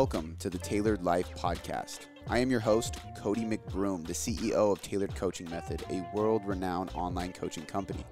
[0.00, 2.06] Welcome to the Tailored Life Podcast.
[2.26, 6.90] I am your host, Cody McBroom, the CEO of Tailored Coaching Method, a world renowned
[6.94, 8.02] online coaching company.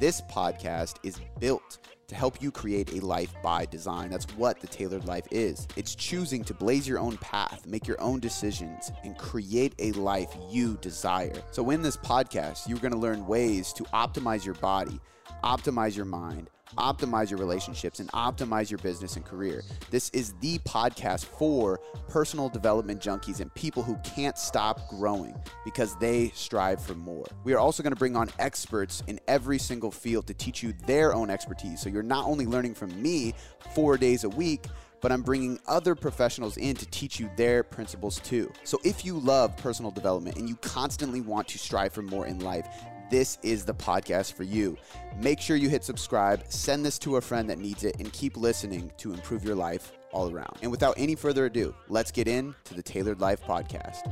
[0.00, 4.08] This podcast is built to help you create a life by design.
[4.08, 5.68] That's what the tailored life is.
[5.76, 10.34] It's choosing to blaze your own path, make your own decisions, and create a life
[10.50, 11.42] you desire.
[11.50, 14.98] So, in this podcast, you're going to learn ways to optimize your body,
[15.44, 19.62] optimize your mind optimize your relationships and optimize your business and career.
[19.90, 25.96] This is the podcast for personal development junkies and people who can't stop growing because
[25.96, 27.26] they strive for more.
[27.44, 30.74] We are also going to bring on experts in every single field to teach you
[30.86, 31.80] their own expertise.
[31.80, 33.34] So you're not only learning from me
[33.74, 34.66] four days a week,
[35.04, 38.50] but I'm bringing other professionals in to teach you their principles too.
[38.64, 42.38] So if you love personal development and you constantly want to strive for more in
[42.38, 42.66] life,
[43.10, 44.76] this is the podcast for you.
[45.18, 48.36] Make sure you hit subscribe, send this to a friend that needs it, and keep
[48.36, 50.56] listening to improve your life all around.
[50.62, 54.02] And without any further ado, let's get into the Tailored Life Podcast.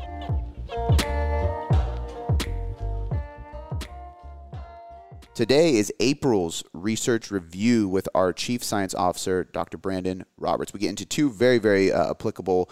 [5.35, 9.79] Today is April's research review with our Chief Science Officer, Dr.
[9.79, 10.75] Brandon Roberts.
[10.75, 12.69] We get into two very, very uh, applicable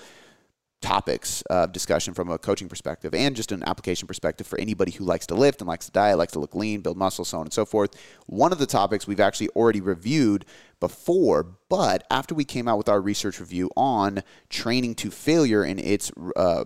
[0.81, 5.05] topics of discussion from a coaching perspective and just an application perspective for anybody who
[5.05, 7.47] likes to lift and likes to diet, likes to look lean, build muscle, so on
[7.47, 7.91] and so forth.
[8.27, 10.47] One of the topics we've actually already reviewed
[10.81, 15.79] before, but after we came out with our research review on training to failure and
[15.79, 16.65] its uh,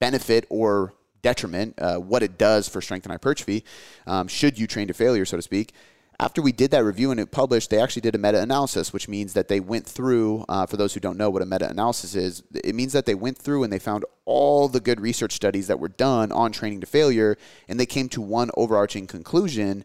[0.00, 3.64] benefit or detriment, uh, what it does for strength and hypertrophy,
[4.06, 5.72] um, should you train to failure, so to speak
[6.18, 9.08] after we did that review and it published, they actually did a meta analysis, which
[9.08, 12.14] means that they went through, uh, for those who don't know what a meta analysis
[12.14, 15.66] is, it means that they went through and they found all the good research studies
[15.66, 17.36] that were done on training to failure,
[17.68, 19.84] and they came to one overarching conclusion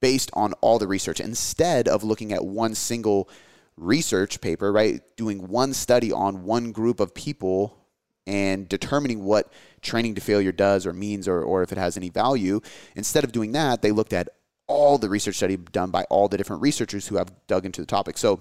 [0.00, 3.28] based on all the research instead of looking at one single
[3.78, 5.00] research paper, right?
[5.16, 7.78] Doing one study on one group of people
[8.26, 12.10] and determining what training to failure does or means or, or if it has any
[12.10, 12.60] value.
[12.94, 14.28] Instead of doing that, they looked at
[14.70, 17.86] all the research study done by all the different researchers who have dug into the
[17.86, 18.16] topic.
[18.16, 18.40] So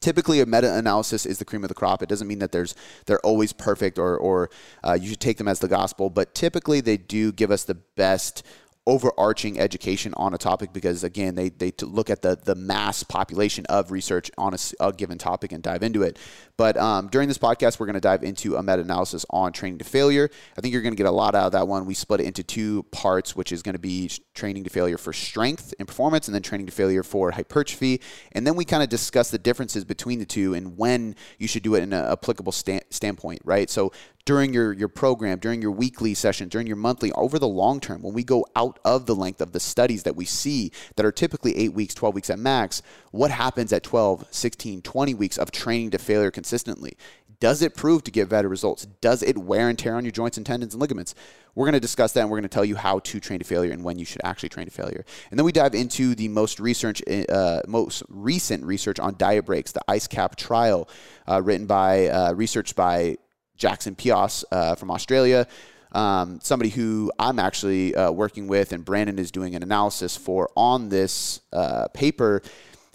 [0.00, 2.74] typically a meta-analysis is the cream of the crop it doesn't mean that there's
[3.06, 4.50] they're always perfect or, or
[4.82, 7.74] uh, you should take them as the gospel but typically they do give us the
[7.74, 8.44] best
[8.86, 13.64] overarching education on a topic because again they, they look at the, the mass population
[13.66, 16.18] of research on a, a given topic and dive into it.
[16.58, 19.84] But um, during this podcast we're going to dive into a meta-analysis on training to
[19.84, 20.28] failure.
[20.56, 21.86] I think you're going to get a lot out of that one.
[21.86, 25.14] We split it into two parts which is going to be training to failure for
[25.14, 28.02] strength and performance and then training to failure for hypertrophy.
[28.32, 31.62] And then we kind of discuss the differences between the two and when you should
[31.62, 33.70] do it in an applicable sta- standpoint right?
[33.70, 33.92] So
[34.24, 38.02] during your, your program, during your weekly session, during your monthly, over the long term,
[38.02, 41.12] when we go out of the length of the studies that we see that are
[41.12, 45.50] typically eight weeks, 12 weeks at max, what happens at 12, 16, 20 weeks of
[45.50, 46.96] training to failure consistently?
[47.40, 48.86] Does it prove to get better results?
[49.02, 51.14] Does it wear and tear on your joints and tendons and ligaments?
[51.54, 53.44] We're going to discuss that and we're going to tell you how to train to
[53.44, 55.04] failure and when you should actually train to failure.
[55.30, 59.72] And then we dive into the most research, uh, most recent research on diet breaks,
[59.72, 60.88] the ICE cap trial,
[61.28, 63.18] uh, written by, uh, researched by
[63.56, 65.46] Jackson Peos uh, from Australia.
[65.92, 70.50] Um, somebody who I'm actually uh, working with, and Brandon is doing an analysis for
[70.56, 72.42] on this uh, paper.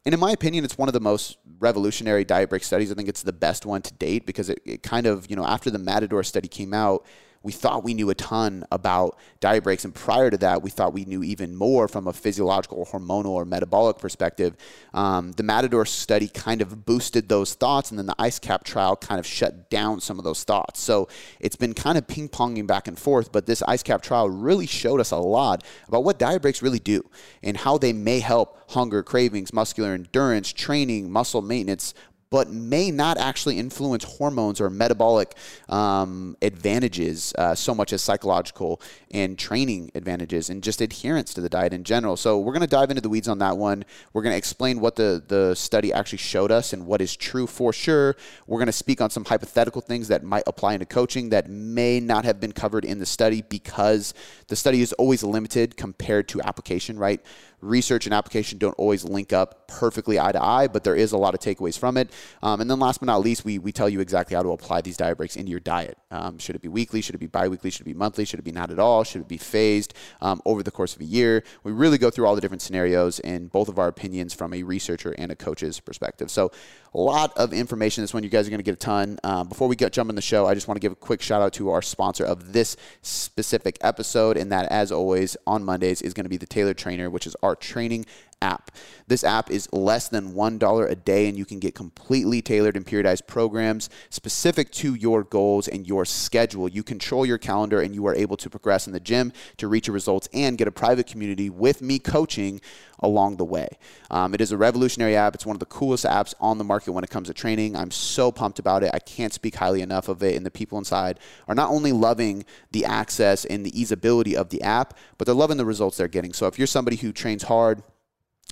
[0.06, 2.92] And in my opinion, it's one of the most revolutionary diet break studies.
[2.92, 5.46] I think it's the best one to date because it, it kind of, you know,
[5.46, 7.06] after the Matador study came out,
[7.41, 9.85] we thought we knew a ton about diet breaks.
[9.85, 13.45] And prior to that, we thought we knew even more from a physiological, hormonal, or
[13.45, 14.57] metabolic perspective.
[14.94, 19.19] Um, the Matador study kind of boosted those thoughts, and then the ICECAP trial kind
[19.19, 20.81] of shut down some of those thoughts.
[20.81, 21.07] So
[21.39, 24.99] it's been kind of ping ponging back and forth, but this ICECAP trial really showed
[24.99, 27.09] us a lot about what diet breaks really do
[27.41, 31.94] and how they may help hunger, cravings, muscular endurance, training, muscle maintenance,
[32.31, 35.34] but may not actually influence hormones or metabolic
[35.67, 38.79] um, advantages uh, so much as psychological
[39.12, 42.16] and training advantages and just adherence to the diet in general.
[42.16, 43.84] So we're going to dive into the weeds on that one.
[44.13, 47.47] We're going to explain what the, the study actually showed us and what is true
[47.47, 48.16] for sure.
[48.46, 51.99] We're going to speak on some hypothetical things that might apply into coaching that may
[51.99, 54.14] not have been covered in the study because
[54.47, 57.22] the study is always limited compared to application, right?
[57.61, 61.17] Research and application don't always link up perfectly eye to eye, but there is a
[61.17, 62.11] lot of takeaways from it.
[62.41, 64.82] Um, and then last but not least, we, we tell you exactly how to apply
[64.82, 65.97] these diet breaks into your diet.
[66.11, 67.02] Um, should it be weekly?
[67.02, 67.70] Should it be biweekly?
[67.70, 68.26] Should it be monthly?
[68.26, 69.03] Should it be not at all?
[69.03, 71.44] Should it be phased um, over the course of a year?
[71.64, 74.64] We really go through all the different scenarios and both of our opinions from a
[74.64, 76.32] researcher and a coach's perspective.
[76.32, 76.52] So
[76.94, 78.03] a lot of information.
[78.03, 79.20] This one you guys are going to get a ton.
[79.24, 81.22] Um, before we get jump in the show, I just want to give a quick
[81.22, 86.02] shout out to our sponsor of this specific episode, and that, as always, on Mondays
[86.02, 88.06] is going to be the Tailored Trainer, which is our training
[88.41, 88.72] app.
[89.08, 92.86] This app is less than $1 a day, and you can get completely tailored and
[92.86, 96.68] periodized programs specific to your goals and your schedule.
[96.70, 99.88] You control your calendar, and you are able to progress in the gym to reach
[99.88, 102.62] your results and get a private community with me coaching
[103.00, 103.68] along the way.
[104.12, 105.36] Um, it is a revolutionary app.
[105.36, 107.76] It's one of the coolest apps on the market when it comes to training.
[107.76, 108.91] I'm so pumped about it.
[108.94, 110.36] I can't speak highly enough of it.
[110.36, 114.62] And the people inside are not only loving the access and the easeability of the
[114.62, 116.34] app, but they're loving the results they're getting.
[116.34, 117.84] So if you're somebody who trains hard,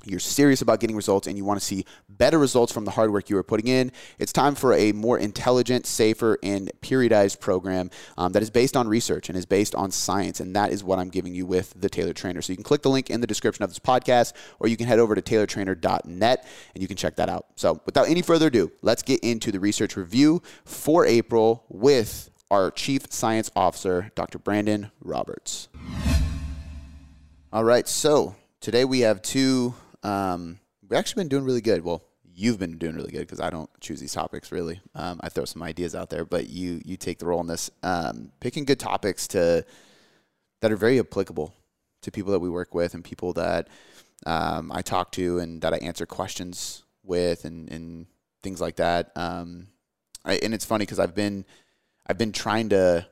[0.06, 3.12] you're serious about getting results and you want to see better results from the hard
[3.12, 7.90] work you are putting in, it's time for a more intelligent, safer, and periodized program
[8.18, 10.40] um, that is based on research and is based on science.
[10.40, 12.42] And that is what I'm giving you with the Tailored Trainer.
[12.42, 14.88] So you can click the link in the description of this podcast, or you can
[14.88, 17.48] head over to tailoredtrainer.net and you can check that out.
[17.56, 22.72] So without any further ado, let's get into the research review for April with our
[22.72, 24.40] Chief Science Officer, Dr.
[24.40, 25.68] Brandon Roberts.
[27.52, 29.74] All right, so today we have two
[30.04, 31.84] um, we've actually been doing really good.
[31.84, 32.04] Well,
[32.34, 34.80] you've been doing really good because I don't choose these topics really.
[34.94, 37.72] Um, I throw some ideas out there, but you you take the role in this,
[37.84, 39.66] um, picking good topics to
[40.62, 41.54] that are very applicable
[42.02, 43.68] to people that we work with and people that
[44.26, 48.06] um, I talk to and that I answer questions with and, and
[48.44, 49.12] things like that.
[49.16, 49.68] Um,
[50.26, 51.46] I, and it's funny because I've been
[52.06, 53.08] I've been trying to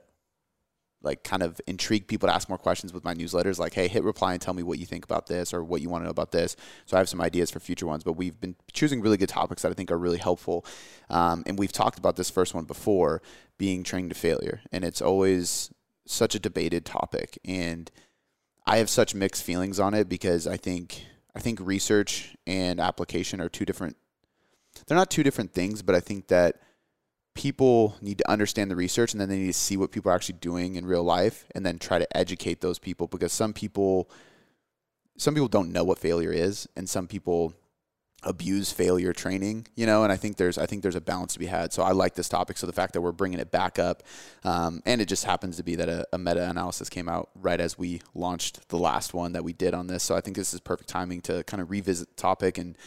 [1.05, 4.03] like kind of intrigue people to ask more questions with my newsletters like hey hit
[4.03, 6.11] reply and tell me what you think about this or what you want to know
[6.11, 6.55] about this.
[6.85, 9.61] So i have some ideas for future ones but we've been choosing really good topics
[9.61, 10.65] that i think are really helpful.
[11.09, 13.21] Um, and we've talked about this first one before
[13.57, 14.61] being trained to failure.
[14.71, 15.71] And it's always
[16.05, 17.39] such a debated topic.
[17.45, 17.89] And
[18.65, 21.05] i have such mixed feelings on it because i think
[21.35, 23.95] i think research and application are two different
[24.87, 26.57] they're not two different things but i think that
[27.35, 30.15] people need to understand the research and then they need to see what people are
[30.15, 34.09] actually doing in real life and then try to educate those people because some people
[35.17, 37.53] some people don't know what failure is and some people
[38.23, 41.39] abuse failure training you know and i think there's i think there's a balance to
[41.39, 41.71] be had.
[41.73, 44.01] So i like this topic so the fact that we're bringing it back up
[44.45, 47.77] um, and it just happens to be that a, a meta-analysis came out right as
[47.77, 50.03] we launched the last one that we did on this.
[50.03, 52.77] So i think this is perfect timing to kind of revisit the topic and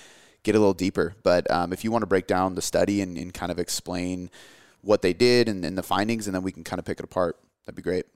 [0.48, 1.14] get a little deeper.
[1.22, 4.30] But um, if you want to break down the study and, and kind of explain
[4.80, 7.04] what they did and, and, the findings, and then we can kind of pick it
[7.04, 7.36] apart,
[7.66, 8.06] that'd be great.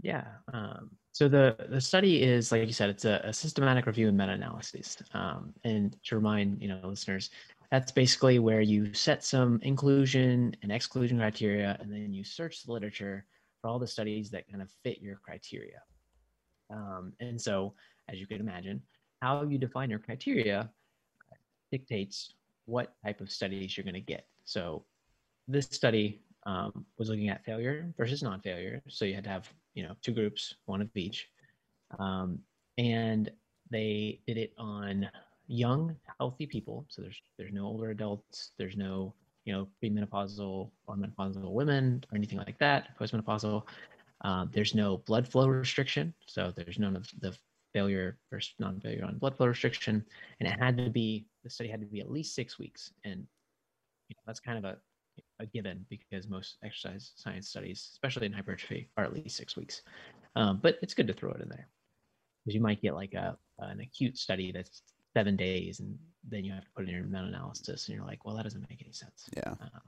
[0.00, 0.24] Yeah.
[0.52, 4.16] Um, so the the study is, like you said, it's a, a systematic review and
[4.16, 4.96] meta-analysis.
[5.12, 7.30] Um, and to remind you know listeners,
[7.70, 12.72] that's basically where you set some inclusion and exclusion criteria, and then you search the
[12.72, 13.26] literature
[13.60, 15.80] for all the studies that kind of fit your criteria.
[16.70, 17.74] Um, and so,
[18.08, 18.82] as you can imagine,
[19.22, 20.70] how you define your criteria
[21.76, 22.34] dictates
[22.66, 24.26] what type of studies you're going to get.
[24.44, 24.84] So
[25.48, 28.80] this study um, was looking at failure versus non-failure.
[28.88, 31.28] So you had to have, you know, two groups, one of each.
[31.98, 32.38] Um,
[32.78, 33.30] and
[33.70, 35.10] they did it on
[35.48, 36.86] young, healthy people.
[36.88, 38.52] So there's there's no older adults.
[38.58, 42.96] There's no you know premenopausal or menopausal women or anything like that.
[42.98, 43.62] Postmenopausal.
[44.20, 46.14] Um, there's no blood flow restriction.
[46.26, 47.36] So there's none of the
[47.74, 50.04] failure versus non-failure on blood flow restriction,
[50.40, 53.26] and it had to be the study had to be at least six weeks, and
[54.08, 54.78] you know, that's kind of a
[55.40, 59.82] a given because most exercise science studies, especially in hypertrophy, are at least six weeks.
[60.36, 61.68] Um, but it's good to throw it in there
[62.44, 64.82] because you might get like a an acute study that's
[65.16, 65.96] seven days, and
[66.28, 68.68] then you have to put it in your meta-analysis, and you're like, well, that doesn't
[68.68, 69.28] make any sense.
[69.36, 69.50] Yeah.
[69.50, 69.82] Um,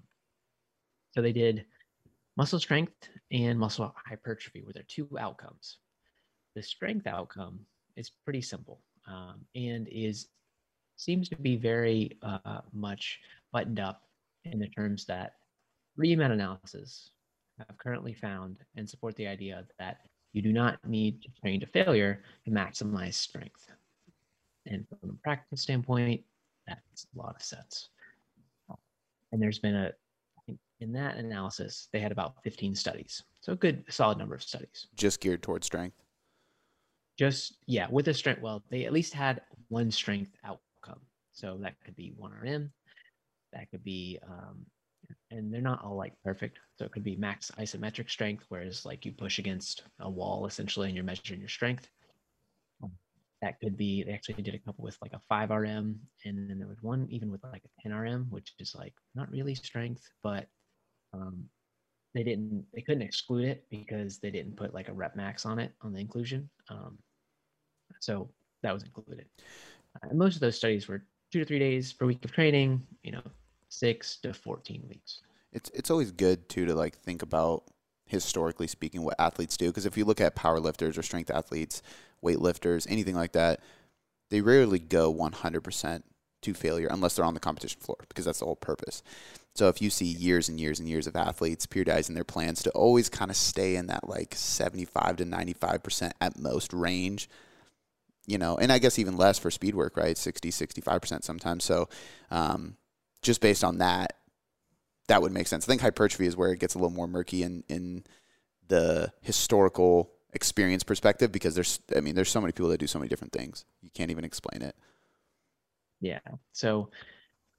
[1.14, 1.64] so they did
[2.36, 5.78] muscle strength and muscle hypertrophy were their two outcomes.
[6.54, 7.60] The strength outcome
[7.96, 10.28] is pretty simple um, and is
[10.96, 13.20] seems to be very uh, much
[13.52, 14.02] buttoned up
[14.44, 15.34] in the terms that
[15.94, 17.10] three meta-analyses
[17.58, 19.98] have currently found and support the idea that
[20.32, 23.70] you do not need to train to failure to maximize strength.
[24.66, 26.22] And from a practice standpoint,
[26.66, 27.90] that makes a lot of sense.
[29.32, 29.92] And there's been a,
[30.80, 33.22] in that analysis, they had about 15 studies.
[33.40, 34.86] So a good solid number of studies.
[34.94, 35.96] Just geared towards strength
[37.18, 41.00] just yeah with a strength well they at least had one strength outcome.
[41.32, 42.70] So that could be 1rm
[43.52, 44.66] that could be um,
[45.30, 46.58] and they're not all like perfect.
[46.78, 50.88] So it could be max isometric strength whereas like you push against a wall essentially
[50.88, 51.88] and you're measuring your strength.
[53.42, 55.94] That could be they actually did a couple with like a 5rm
[56.24, 59.54] and then there was one even with like a 10rm which is like not really
[59.54, 60.46] strength but
[61.12, 61.44] um,
[62.14, 65.58] they didn't they couldn't exclude it because they didn't put like a rep max on
[65.58, 66.48] it on the inclusion.
[66.70, 66.98] Um,
[68.00, 68.28] so
[68.62, 69.26] that was included.
[70.02, 73.12] Uh, most of those studies were two to three days per week of training, you
[73.12, 73.22] know,
[73.68, 75.20] six to 14 weeks.
[75.52, 77.64] It's, it's always good too to like think about
[78.06, 81.82] historically speaking what athletes do because if you look at power lifters or strength athletes
[82.22, 83.58] weightlifters anything like that
[84.30, 86.02] they rarely go 100%
[86.42, 89.02] to failure unless they're on the competition floor because that's the whole purpose.
[89.54, 92.70] So if you see years and years and years of athletes periodizing their plans to
[92.70, 97.28] always kind of stay in that like 75 to 95% at most range,
[98.26, 100.18] you know, and I guess even less for speed work, right?
[100.18, 101.64] 60, 65% sometimes.
[101.64, 101.88] So
[102.30, 102.76] um,
[103.22, 104.14] just based on that,
[105.08, 105.64] that would make sense.
[105.64, 108.04] I think hypertrophy is where it gets a little more murky in, in
[108.66, 112.98] the historical experience perspective because there's, I mean, there's so many people that do so
[112.98, 113.64] many different things.
[113.80, 114.74] You can't even explain it.
[116.00, 116.18] Yeah.
[116.52, 116.90] So,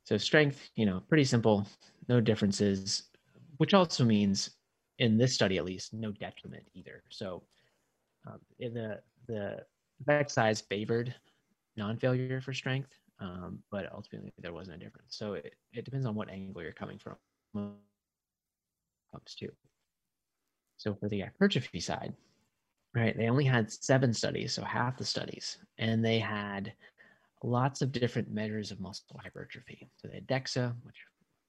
[0.04, 1.66] so strength, you know, pretty simple,
[2.10, 3.04] no differences,
[3.58, 4.52] which also means
[5.00, 7.04] in this study, at least, no detriment either.
[7.10, 7.44] So,
[8.26, 9.58] um, in the the
[10.02, 11.14] effect size favored
[11.76, 12.90] non-failure for strength,
[13.20, 15.16] um, but ultimately there wasn't a difference.
[15.16, 17.16] So it, it depends on what angle you're coming from.
[17.54, 19.50] Comes to.
[20.78, 22.14] So for the hypertrophy side,
[22.94, 26.74] right, they only had seven studies, so half the studies, and they had
[27.44, 29.90] lots of different measures of muscle hypertrophy.
[29.98, 30.98] So they had DEXA, which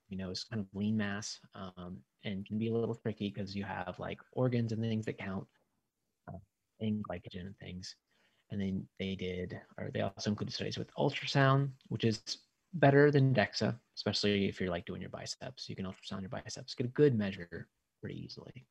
[0.09, 3.55] you know is kind of lean mass, um, and can be a little tricky because
[3.55, 5.47] you have like organs and things that count,
[6.29, 6.39] uh,
[6.81, 7.97] and glycogen and things.
[8.51, 12.39] And then they did, or they also included studies with ultrasound, which is
[12.75, 15.69] better than DEXA, especially if you're like doing your biceps.
[15.69, 17.69] You can ultrasound your biceps, get a good measure
[18.01, 18.65] pretty easily.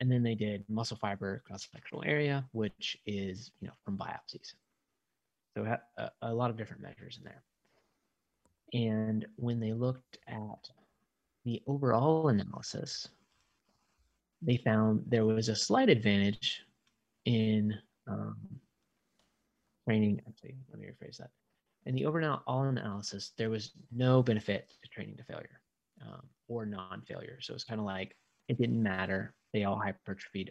[0.00, 4.54] And then they did muscle fiber cross-sectional area, which is you know from biopsies.
[5.56, 7.42] So a, a lot of different measures in there.
[8.72, 10.70] And when they looked at
[11.44, 13.08] the overall analysis,
[14.40, 16.62] they found there was a slight advantage
[17.26, 17.74] in
[18.08, 18.36] um,
[19.86, 20.20] training.
[20.26, 21.30] Actually, let me rephrase that.
[21.86, 25.60] In the overall analysis, there was no benefit to training to failure
[26.00, 27.38] um, or non-failure.
[27.40, 28.16] So it's kind of like
[28.48, 29.34] it didn't matter.
[29.52, 30.50] They all hypertrophied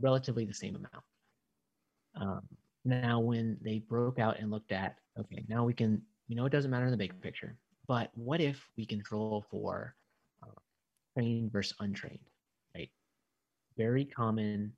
[0.00, 1.04] relatively the same amount.
[2.14, 2.40] Um,
[2.84, 6.50] now, when they broke out and looked at, okay, now we can, you know, it
[6.50, 7.56] doesn't matter in the big picture,
[7.86, 9.94] but what if we control for
[10.42, 10.60] uh,
[11.14, 12.18] trained versus untrained,
[12.74, 12.90] right?
[13.76, 14.72] Very common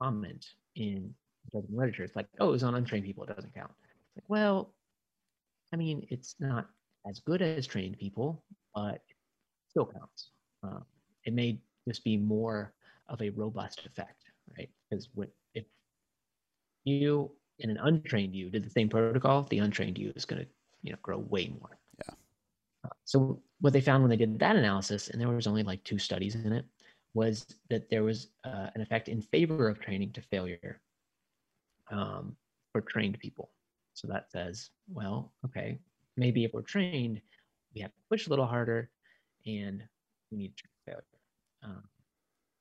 [0.00, 0.46] comment
[0.76, 1.14] in
[1.52, 2.04] literature.
[2.04, 3.70] It's like, oh, it was on untrained people, it doesn't count.
[3.80, 4.74] It's like, well,
[5.72, 6.68] I mean, it's not
[7.08, 8.42] as good as trained people,
[8.74, 9.16] but it
[9.68, 10.30] still counts.
[10.62, 10.84] Um,
[11.24, 12.72] it may just be more
[13.08, 14.22] of a robust effect,
[14.56, 14.70] right?
[14.90, 15.64] Because what if
[16.84, 17.30] you
[17.60, 20.48] and an untrained you did the same protocol, the untrained you is going to
[20.82, 21.78] you know grow way more.
[21.98, 22.14] Yeah.
[22.84, 25.82] Uh, so what they found when they did that analysis, and there was only like
[25.84, 26.64] two studies in it,
[27.14, 30.80] was that there was uh, an effect in favor of training to failure
[31.92, 32.34] um,
[32.72, 33.50] for trained people.
[33.94, 35.78] So that says, well, okay,
[36.16, 37.20] maybe if we're trained,
[37.74, 38.90] we have to push a little harder,
[39.46, 39.82] and
[40.30, 41.04] we need to failure.
[41.62, 41.82] Um,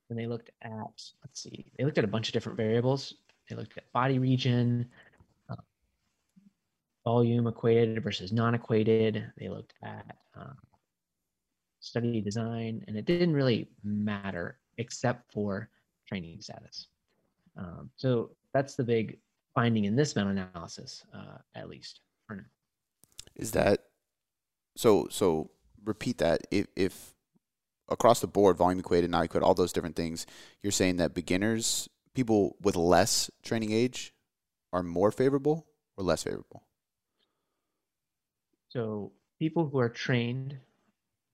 [0.07, 3.15] when they looked at, let's see, they looked at a bunch of different variables.
[3.49, 4.87] They looked at body region,
[5.49, 5.55] uh,
[7.03, 9.31] volume equated versus non-equated.
[9.37, 10.53] They looked at uh,
[11.79, 15.69] study design, and it didn't really matter except for
[16.07, 16.87] training status.
[17.57, 19.17] Um, so that's the big
[19.53, 22.43] finding in this meta-analysis, uh, at least for now.
[23.35, 23.85] Is that
[24.75, 25.07] so?
[25.09, 25.51] So
[25.83, 26.41] repeat that.
[26.51, 27.13] If, if
[27.89, 30.25] across the board, volume equated, non equated, all those different things,
[30.61, 34.13] you're saying that beginners people with less training age
[34.73, 35.67] are more favorable
[35.97, 36.63] or less favorable?
[38.69, 40.57] So people who are trained,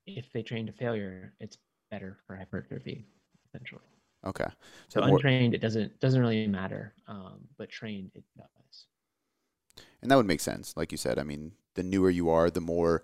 [0.05, 1.57] if they train to failure, it's
[1.91, 3.05] better for hypertrophy,
[3.47, 3.81] essentially.
[4.27, 4.47] Okay.
[4.89, 8.85] So, so untrained, it doesn't doesn't really matter, um, but trained, it does.
[10.01, 11.17] And that would make sense, like you said.
[11.17, 13.03] I mean, the newer you are, the more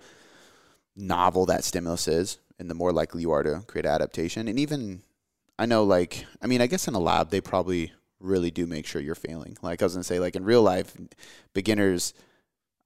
[0.95, 4.47] novel that stimulus is, and the more likely you are to create adaptation.
[4.47, 5.01] And even
[5.57, 8.85] I know, like, I mean, I guess in a lab, they probably really do make
[8.85, 9.57] sure you're failing.
[9.61, 10.95] Like I was gonna say, like in real life,
[11.53, 12.13] beginners,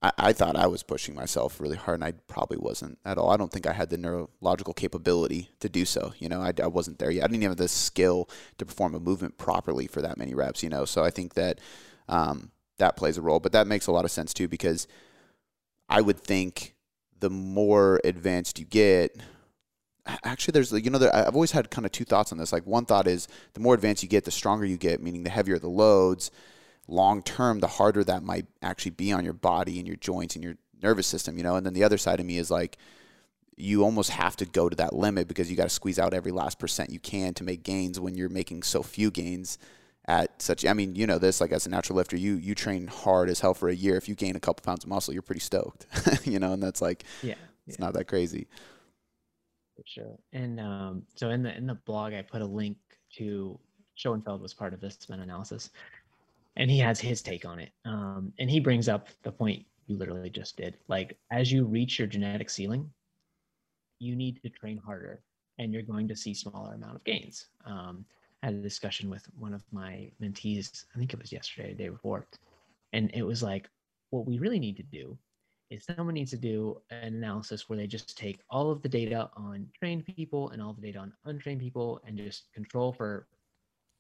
[0.02, 3.32] I, I thought I was pushing myself really hard, and I probably wasn't at all.
[3.32, 6.14] I don't think I had the neurological capability to do so.
[6.20, 7.24] You know, I, I wasn't there yet.
[7.24, 10.64] I didn't even have the skill to perform a movement properly for that many reps.
[10.64, 11.60] You know, so I think that
[12.08, 13.40] um, that plays a role.
[13.40, 14.88] But that makes a lot of sense too, because
[15.90, 16.76] I would think
[17.20, 19.18] the more advanced you get,
[20.24, 22.66] actually there's you know there, i've always had kind of two thoughts on this like
[22.66, 25.60] one thought is the more advanced you get the stronger you get meaning the heavier
[25.60, 26.32] the loads
[26.88, 30.44] long term the harder that might actually be on your body and your joints and
[30.44, 31.56] your nervous system you know?
[31.56, 32.78] And then the other side of me is like
[33.56, 36.32] you almost have to go to that limit because you got to squeeze out every
[36.32, 39.58] last percent you can to make gains when you're making so few gains
[40.10, 42.88] at such i mean you know this like as a natural lifter you you train
[42.88, 43.98] hard as hell for a year.
[43.98, 45.86] If you gain a couple pounds of muscle you're pretty stoked
[46.24, 46.54] you know?
[46.54, 47.36] And that's like yeah
[47.68, 47.86] it's yeah.
[47.86, 48.48] not that crazy.
[49.76, 50.18] For sure.
[50.34, 52.78] And um, so in the in the blog, I put a link
[53.18, 53.60] to
[53.96, 55.72] Schoenfeld was part of this meta-analysis,
[56.58, 57.72] and he has his take on it.
[57.86, 60.78] Um, and he brings up the point you literally just did.
[60.88, 62.90] Like as you reach your genetic ceiling,
[64.00, 65.22] you need to train harder,
[65.58, 67.48] and you're going to see smaller amount of gains.
[67.66, 68.06] Um,
[68.44, 70.86] I had a discussion with one of my mentees.
[70.94, 72.28] I think it was yesterday, the day before,
[72.94, 73.70] and it was like,
[74.12, 75.18] what we really need to do
[75.70, 79.30] is someone needs to do an analysis where they just take all of the data
[79.36, 83.28] on trained people and all the data on untrained people and just control for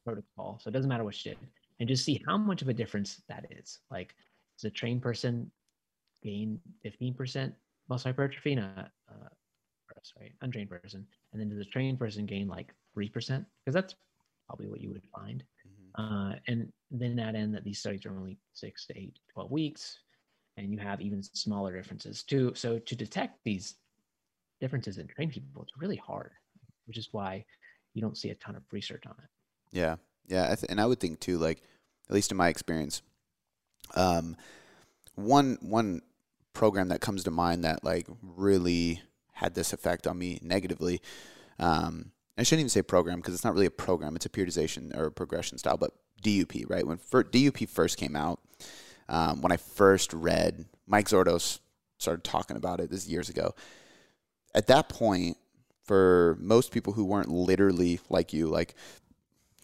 [0.06, 0.60] protocol.
[0.62, 1.40] So it doesn't matter what you did,
[1.80, 3.80] and just see how much of a difference that is.
[3.92, 4.16] Like,
[4.58, 5.52] does a trained person
[6.24, 7.54] gain 15%
[7.90, 9.30] muscle hypertrophy and a, uh,
[10.04, 13.12] sorry, untrained person, and then does a trained person gain like 3%?
[13.14, 13.96] Because that's
[14.48, 15.44] probably what you would find.
[15.68, 16.32] Mm-hmm.
[16.32, 20.00] Uh, and then add in that these studies are only six to eight, 12 weeks,
[20.58, 22.54] and you have even smaller differences too.
[22.56, 23.76] So to detect these
[24.60, 26.32] differences in trained people, it's really hard,
[26.86, 27.46] which is why
[27.94, 29.30] you don't see a ton of research on it.
[29.72, 29.96] Yeah,
[30.28, 31.62] yeah, I th- and I would think too, like
[32.10, 33.02] at least in my experience,
[33.96, 34.36] um,
[35.16, 36.02] one one
[36.54, 39.02] program that comes to mind that like really
[39.34, 41.02] had this effect on me negatively.
[41.60, 44.96] Um, I shouldn't even say program because it's not really a program; it's a periodization
[44.96, 45.78] or a progression style.
[45.78, 45.92] But
[46.22, 46.86] DUP, right?
[46.86, 48.40] When DUP first came out,
[49.10, 51.60] um, when I first read Mike Zourdos
[51.98, 53.56] started talking about it this years ago.
[54.54, 55.38] At that point,
[55.84, 58.76] for most people who weren't literally like you, like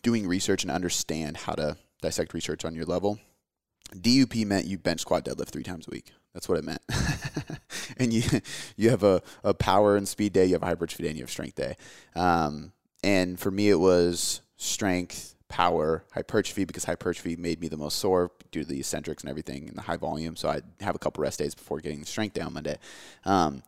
[0.04, 3.20] doing research and understand how to dissect research on your level,
[3.96, 6.12] DUP meant you bench squat deadlift three times a week.
[6.34, 6.82] That's what it meant.
[7.98, 8.24] and you
[8.76, 11.24] you have a, a power and speed day, you have a hypertrophy day, and you
[11.24, 11.76] have strength day.
[12.16, 12.72] Um,
[13.04, 18.32] and for me, it was strength, power, hypertrophy because hypertrophy made me the most sore
[18.52, 20.36] due to the eccentrics and everything and the high volume.
[20.36, 22.78] So I'd have a couple rest days before getting the strength down Monday.
[23.26, 23.62] Um,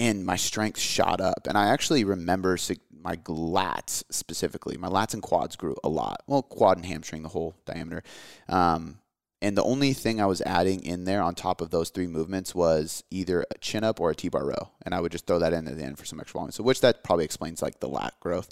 [0.00, 1.46] and my strength shot up.
[1.46, 2.56] And I actually remember
[3.02, 4.78] my lats specifically.
[4.78, 6.22] My lats and quads grew a lot.
[6.26, 8.02] Well, quad and hamstring, the whole diameter.
[8.48, 8.98] Um,
[9.42, 12.54] and the only thing I was adding in there on top of those three movements
[12.54, 14.70] was either a chin up or a T bar row.
[14.86, 16.52] And I would just throw that in at the end for some extra volume.
[16.52, 18.48] So, which that probably explains like the lat growth.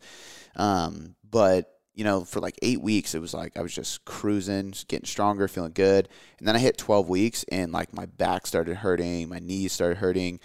[0.55, 4.73] Um, but, you know, for like eight weeks, it was like I was just cruising,
[4.73, 6.11] just getting stronger, feeling good.
[6.39, 9.97] And then I hit 12 weeks and like my back started hurting, my knees started
[9.97, 10.41] hurting.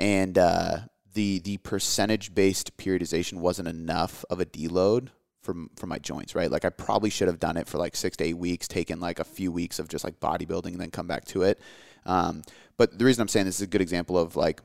[0.00, 0.78] And, uh,
[1.12, 5.08] the, the percentage based periodization wasn't enough of a deload
[5.42, 6.50] from from my joints, right?
[6.50, 9.18] Like I probably should have done it for like six to eight weeks, taken like
[9.18, 11.58] a few weeks of just like bodybuilding and then come back to it.
[12.06, 12.42] Um,
[12.76, 14.60] but the reason I'm saying this is a good example of like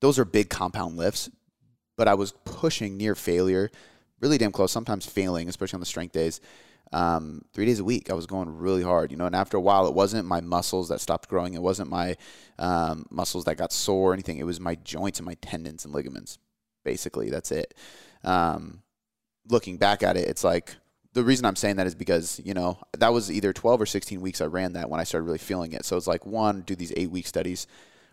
[0.00, 1.30] those are big compound lifts,
[1.96, 3.70] but I was pushing near failure,
[4.20, 6.40] really damn close, sometimes failing, especially on the strength days.
[6.92, 9.60] Um, three days a week, I was going really hard, you know, and after a
[9.60, 11.54] while, it wasn't my muscles that stopped growing.
[11.54, 12.16] It wasn't my
[12.58, 14.38] um, muscles that got sore or anything.
[14.38, 16.38] It was my joints and my tendons and ligaments.
[16.84, 17.74] Basically, that's it.
[18.24, 18.82] Um,
[19.48, 20.76] looking back at it, it's like
[21.14, 24.20] the reason I'm saying that is because, you know, that was either 12 or 16
[24.20, 25.84] weeks I ran that when I started really feeling it.
[25.84, 27.66] So it's like, one, do these eight week studies.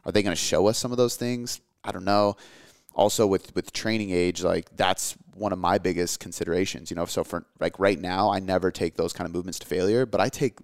[0.05, 1.61] Are they going to show us some of those things?
[1.83, 2.35] I don't know.
[2.95, 7.05] Also, with, with training age, like that's one of my biggest considerations, you know.
[7.05, 10.19] So, for like right now, I never take those kind of movements to failure, but
[10.19, 10.57] I take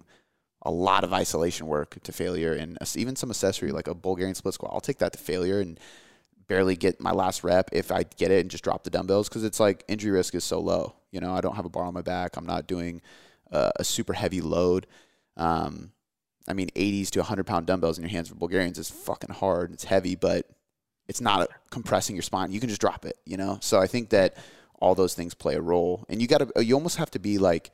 [0.62, 4.54] a lot of isolation work to failure and even some accessory like a Bulgarian split
[4.54, 4.72] squat.
[4.74, 5.78] I'll take that to failure and
[6.48, 9.44] barely get my last rep if I get it and just drop the dumbbells because
[9.44, 10.94] it's like injury risk is so low.
[11.12, 12.36] You know, I don't have a bar on my back.
[12.36, 13.00] I'm not doing
[13.50, 14.86] a, a super heavy load.
[15.36, 15.92] Um,
[16.48, 19.72] I mean, 80s to 100 pound dumbbells in your hands for Bulgarians is fucking hard.
[19.72, 20.48] It's heavy, but
[21.08, 22.52] it's not compressing your spine.
[22.52, 23.58] You can just drop it, you know?
[23.60, 24.36] So I think that
[24.80, 26.04] all those things play a role.
[26.08, 27.70] And you got to, you almost have to be like,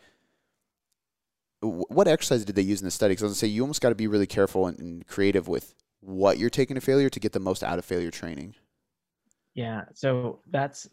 [1.61, 3.13] what exercise did they use in the study?
[3.13, 5.07] Because I was going to say, you almost got to be really careful and, and
[5.07, 8.55] creative with what you're taking to failure to get the most out of failure training.
[9.55, 10.89] Yeah, so that's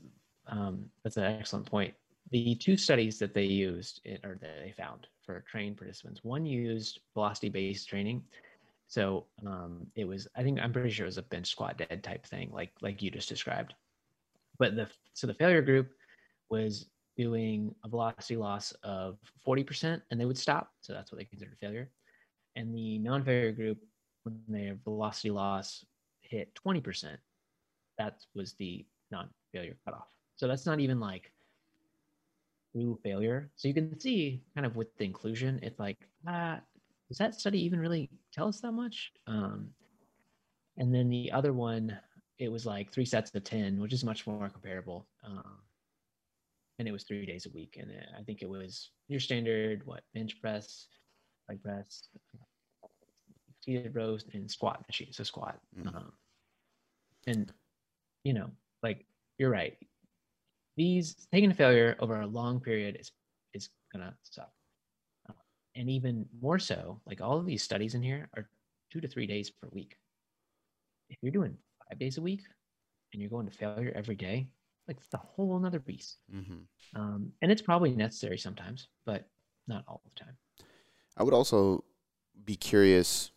[0.48, 1.94] um, that's an excellent point.
[2.32, 7.00] The two studies that they used or that they found for trained participants, one used
[7.14, 8.24] velocity-based training.
[8.90, 12.04] So um, it was, I think, I'm pretty sure it was a bench squat dead
[12.04, 13.76] type thing, like like you just described.
[14.58, 15.92] But the so the failure group
[16.50, 20.72] was doing a velocity loss of 40%, and they would stop.
[20.82, 21.92] So that's what they considered failure.
[22.56, 23.78] And the non-failure group,
[24.24, 25.86] when their velocity loss
[26.22, 27.16] hit 20%,
[28.00, 30.08] that was the non-failure cutoff.
[30.36, 31.32] So that's not even like
[32.72, 33.52] true failure.
[33.56, 35.98] So you can see kind of with the inclusion, it's like,
[36.28, 36.60] ah,
[37.10, 39.12] does that study even really tell us that much?
[39.28, 39.70] Um,
[40.78, 41.98] and then the other one,
[42.38, 45.08] it was like three sets of 10, which is much more comparable.
[45.26, 45.58] Um,
[46.78, 47.78] and it was three days a week.
[47.80, 50.88] And I think it was your standard, what, bench press,
[51.50, 52.04] leg press,
[53.62, 55.12] seated rows, and squat machine.
[55.12, 55.60] So squat.
[55.78, 55.88] Mm.
[55.88, 56.12] Um,
[57.28, 57.52] and
[58.24, 58.50] you know,
[58.84, 59.06] like
[59.38, 59.78] you're right.
[60.78, 63.12] These taking a failure over a long period is
[63.54, 64.52] is gonna suck.
[65.80, 68.50] And even more so, like all of these studies in here are
[68.92, 69.96] two to three days per week.
[71.10, 71.56] If you're doing
[71.88, 72.42] five days a week
[73.14, 74.50] and you're going to failure every day,
[74.90, 76.18] like it's a whole another beast.
[76.36, 77.00] Mm-hmm.
[77.00, 79.30] Um, and it's probably necessary sometimes, but
[79.70, 80.36] not all the time.
[81.16, 81.86] I would also
[82.44, 83.32] be curious,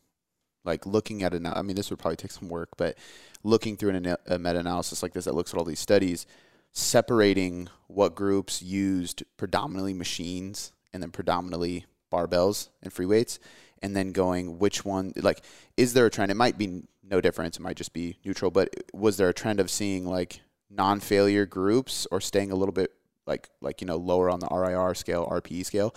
[0.65, 1.47] like looking at it.
[1.47, 2.99] I mean, this would probably take some work, but
[3.45, 6.27] looking through an, a meta-analysis like this that looks at all these studies,
[6.73, 13.39] separating what groups used predominantly machines and then predominantly barbells and free weights,
[13.83, 15.43] and then going which one like
[15.77, 16.31] is there a trend?
[16.31, 17.57] It might be no difference.
[17.59, 18.51] It might just be neutral.
[18.51, 22.93] But was there a trend of seeing like non-failure groups or staying a little bit
[23.27, 25.95] like like you know lower on the RIR scale, RPE scale?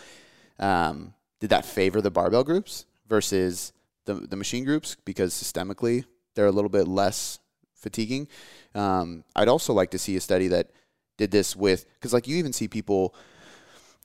[0.60, 3.74] Um, did that favor the barbell groups versus
[4.06, 7.40] the the machine groups because systemically they're a little bit less
[7.74, 8.28] fatiguing?
[8.74, 10.72] Um, I'd also like to see a study that
[11.18, 13.16] did this with because like you even see people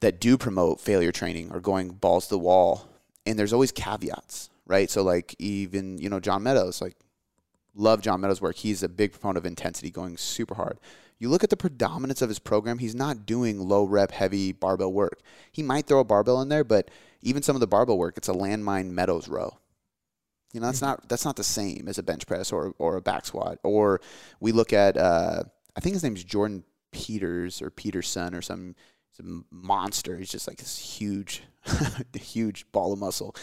[0.00, 2.88] that do promote failure training or going balls to the wall.
[3.26, 4.88] And there's always caveats right?
[4.88, 6.96] So like even you know john meadows like
[7.74, 8.56] love john meadows work.
[8.56, 10.78] He's a big proponent of intensity going super hard.
[11.18, 14.92] You look at the predominance of his program he's not doing low rep heavy barbell
[14.92, 15.20] work.
[15.52, 18.28] He might throw a barbell in there but even some of the barbell work it's
[18.28, 19.58] a landmine meadows row.
[20.52, 20.86] You know that's mm-hmm.
[20.86, 23.58] not that's not the same as a bench press or or a back squat.
[23.64, 24.00] Or
[24.38, 25.42] we look at uh,
[25.76, 28.74] i think his name's jordan peters or peterson or some
[29.50, 30.16] monster.
[30.16, 31.42] He's just like this huge,
[32.14, 33.34] huge ball of muscle.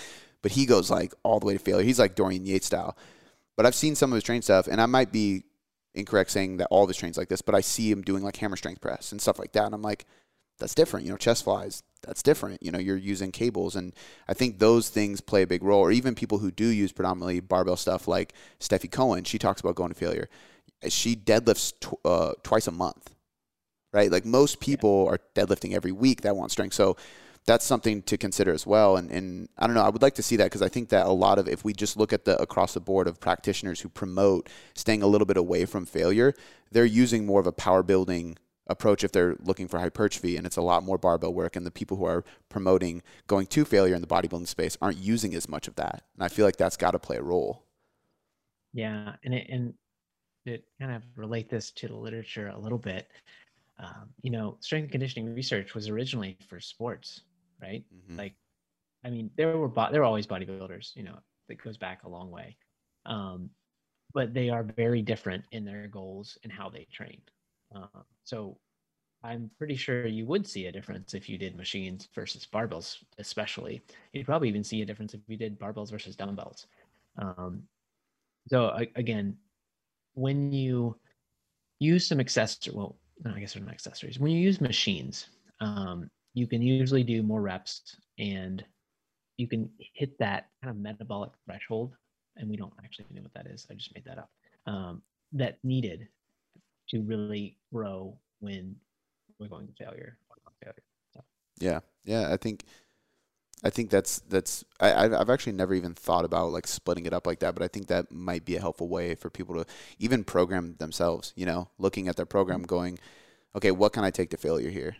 [0.41, 1.85] But he goes like all the way to failure.
[1.85, 2.97] He's like Dorian Yates style.
[3.55, 5.43] But I've seen some of his train stuff, and I might be
[5.95, 8.35] incorrect saying that all of his trains like this, but I see him doing like
[8.35, 9.65] hammer strength press and stuff like that.
[9.65, 10.05] And I'm like,
[10.59, 11.05] that's different.
[11.05, 12.61] You know, chest flies, that's different.
[12.63, 13.75] You know, you're using cables.
[13.75, 13.93] And
[14.27, 15.81] I think those things play a big role.
[15.81, 19.75] Or even people who do use predominantly barbell stuff like Stefi Cohen, she talks about
[19.75, 20.29] going to failure.
[20.87, 23.15] She deadlifts tw- uh, twice a month
[23.91, 24.11] right?
[24.11, 26.73] Like most people are deadlifting every week that want strength.
[26.73, 26.97] So
[27.47, 28.97] that's something to consider as well.
[28.97, 31.05] And, and I don't know, I would like to see that because I think that
[31.05, 33.89] a lot of, if we just look at the across the board of practitioners who
[33.89, 36.33] promote staying a little bit away from failure,
[36.71, 38.37] they're using more of a power building
[38.69, 40.35] approach if they're looking for hypertrophy.
[40.35, 41.55] And it's a lot more barbell work.
[41.55, 45.33] And the people who are promoting going to failure in the bodybuilding space aren't using
[45.33, 46.03] as much of that.
[46.15, 47.63] And i feel like that's got to play a role.
[48.73, 49.15] Yeah.
[49.23, 49.73] And it, and
[50.47, 53.07] to kind of relate this to the literature a little bit
[53.79, 57.21] um, you know, strength and conditioning research was originally for sports,
[57.61, 57.83] right?
[57.93, 58.17] Mm-hmm.
[58.17, 58.35] Like,
[59.03, 60.95] I mean, there were bo- there were always bodybuilders.
[60.95, 62.57] You know, that goes back a long way,
[63.05, 63.49] um,
[64.13, 67.21] but they are very different in their goals and how they train.
[67.75, 68.57] Uh, so,
[69.23, 73.81] I'm pretty sure you would see a difference if you did machines versus barbells, especially.
[74.13, 76.67] You'd probably even see a difference if you did barbells versus dumbbells.
[77.17, 77.63] Um,
[78.47, 79.35] so again,
[80.13, 80.97] when you
[81.79, 84.19] use some accessory, well, I guess they're not accessories.
[84.19, 88.63] When you use machines, um, you can usually do more reps and
[89.37, 91.93] you can hit that kind of metabolic threshold.
[92.35, 93.65] And we don't actually know what that is.
[93.71, 94.29] I just made that up.
[94.67, 95.01] Um,
[95.33, 96.07] that needed
[96.89, 98.75] to really grow when
[99.39, 100.17] we're going to failure.
[100.63, 100.83] failure.
[101.13, 101.23] So.
[101.59, 102.31] Yeah, yeah.
[102.31, 102.65] I think
[103.63, 107.25] I think that's that's I, I've actually never even thought about like splitting it up
[107.25, 109.65] like that, but I think that might be a helpful way for people to
[109.97, 111.33] even program themselves.
[111.35, 112.99] You know, looking at their program, going,
[113.55, 114.95] okay, what can I take to failure here?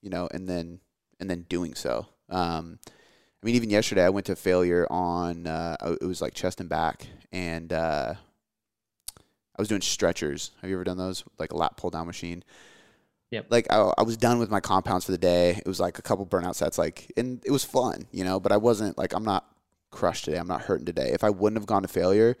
[0.00, 0.80] You know, and then
[1.20, 2.06] and then doing so.
[2.30, 2.78] Um,
[3.42, 6.68] I mean, even yesterday I went to failure on uh, it was like chest and
[6.68, 8.14] back, and uh,
[9.18, 10.52] I was doing stretchers.
[10.62, 11.24] Have you ever done those?
[11.38, 12.42] Like a lat pull down machine.
[13.30, 13.46] Yep.
[13.50, 15.50] Like I, I was done with my compounds for the day.
[15.50, 18.40] It was like a couple burnout sets, like, and it was fun, you know.
[18.40, 19.46] But I wasn't like I'm not
[19.90, 20.38] crushed today.
[20.38, 21.10] I'm not hurting today.
[21.12, 22.36] If I wouldn't have gone to failure,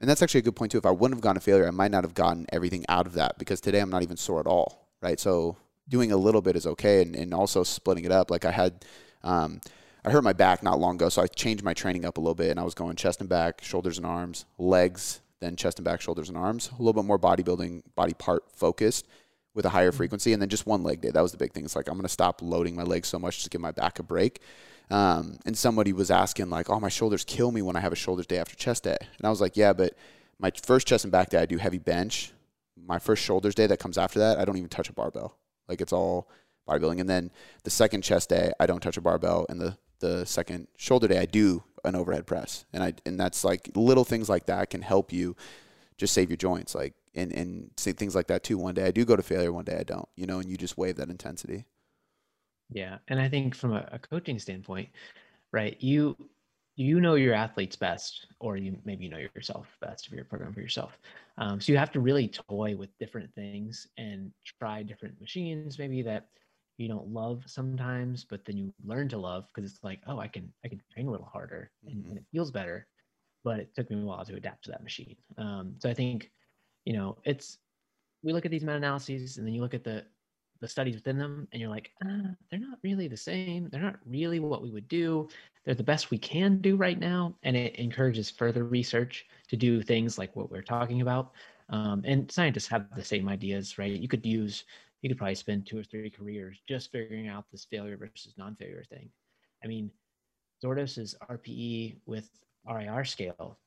[0.00, 0.78] and that's actually a good point too.
[0.78, 3.12] If I wouldn't have gone to failure, I might not have gotten everything out of
[3.14, 5.20] that because today I'm not even sore at all, right?
[5.20, 5.56] So
[5.88, 8.30] doing a little bit is okay, and, and also splitting it up.
[8.30, 8.86] Like I had,
[9.22, 9.60] um,
[10.02, 12.34] I hurt my back not long ago, so I changed my training up a little
[12.34, 15.84] bit, and I was going chest and back, shoulders and arms, legs, then chest and
[15.84, 19.06] back, shoulders and arms, a little bit more bodybuilding, body part focused
[19.56, 21.10] with a higher frequency, and then just one leg day.
[21.10, 21.64] That was the big thing.
[21.64, 23.98] It's like I'm going to stop loading my legs so much to give my back
[23.98, 24.40] a break.
[24.90, 27.96] Um, and somebody was asking like, "Oh, my shoulders kill me when I have a
[27.96, 29.94] shoulders day after chest day," and I was like, "Yeah, but
[30.38, 32.32] my first chest and back day I do heavy bench.
[32.76, 35.38] My first shoulders day that comes after that, I don't even touch a barbell.
[35.66, 36.28] Like it's all
[36.68, 37.00] bodybuilding.
[37.00, 37.30] And then
[37.64, 41.18] the second chest day, I don't touch a barbell, and the the second shoulder day,
[41.18, 44.82] I do an overhead press, and I and that's like little things like that can
[44.82, 45.34] help you
[45.96, 46.74] just save your joints.
[46.74, 48.58] Like and and say things like that too.
[48.58, 50.08] One day I do go to failure, one day I don't.
[50.16, 51.66] You know, and you just wave that intensity.
[52.70, 54.88] Yeah, and I think from a, a coaching standpoint,
[55.52, 55.80] right?
[55.80, 56.16] You
[56.76, 60.26] you know your athletes best, or you maybe you know yourself best if you're a
[60.26, 60.98] program for yourself.
[61.38, 66.02] Um, so you have to really toy with different things and try different machines, maybe
[66.02, 66.28] that
[66.78, 70.28] you don't love sometimes, but then you learn to love because it's like, oh, I
[70.28, 72.10] can I can train a little harder and, Mhm.
[72.10, 72.88] and it feels better.
[73.44, 75.16] But it took me a while to adapt to that machine.
[75.38, 76.30] Um, so I think,
[76.86, 77.58] you know, it's
[78.22, 80.04] we look at these meta-analyses and then you look at the
[80.60, 83.68] the studies within them and you're like, ah, they're not really the same.
[83.68, 85.28] They're not really what we would do.
[85.64, 89.82] They're the best we can do right now, and it encourages further research to do
[89.82, 91.32] things like what we're talking about.
[91.68, 93.92] Um, and scientists have the same ideas, right?
[93.92, 94.64] You could use
[95.02, 98.84] you could probably spend two or three careers just figuring out this failure versus non-failure
[98.88, 99.10] thing.
[99.62, 99.90] I mean,
[100.64, 102.30] Zourdos's RPE with
[102.66, 103.58] RIR scale,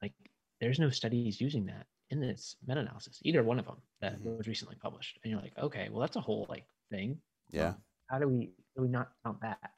[0.00, 0.14] like
[0.60, 4.36] there's no studies using that in this meta-analysis, either one of them that Mhm.
[4.38, 5.18] was recently published.
[5.22, 7.20] And you're like, okay, well that's a whole like thing.
[7.50, 7.70] Yeah.
[7.70, 7.76] Um,
[8.10, 8.40] how do we
[8.76, 9.72] do we not count that?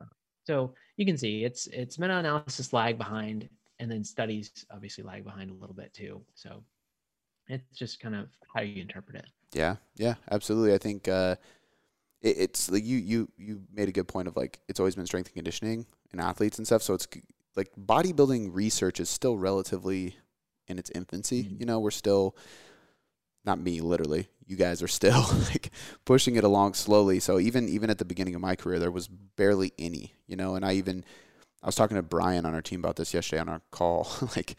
[0.00, 0.06] Uh,
[0.46, 3.48] So you can see it's it's meta-analysis lag behind,
[3.80, 6.14] and then studies obviously lag behind a little bit too.
[6.34, 6.62] So
[7.48, 9.26] it's just kind of how you interpret it.
[9.54, 10.74] Yeah, yeah, absolutely.
[10.74, 11.36] I think uh,
[12.20, 15.06] it, it's like you you you made a good point of like it's always been
[15.06, 16.82] strength and conditioning and athletes and stuff.
[16.82, 17.08] So it's
[17.56, 20.16] like bodybuilding research is still relatively
[20.70, 21.44] in its infancy.
[21.44, 21.60] Mhm.
[21.60, 22.36] You know, we're still
[23.44, 24.28] not me literally.
[24.46, 25.70] You guys are still like
[26.04, 27.20] pushing it along slowly.
[27.20, 30.14] So even even at the beginning of my career, there was barely any.
[30.26, 31.04] You know, and I even
[31.62, 34.08] I was talking to Brian on our team about this yesterday on our call.
[34.36, 34.56] like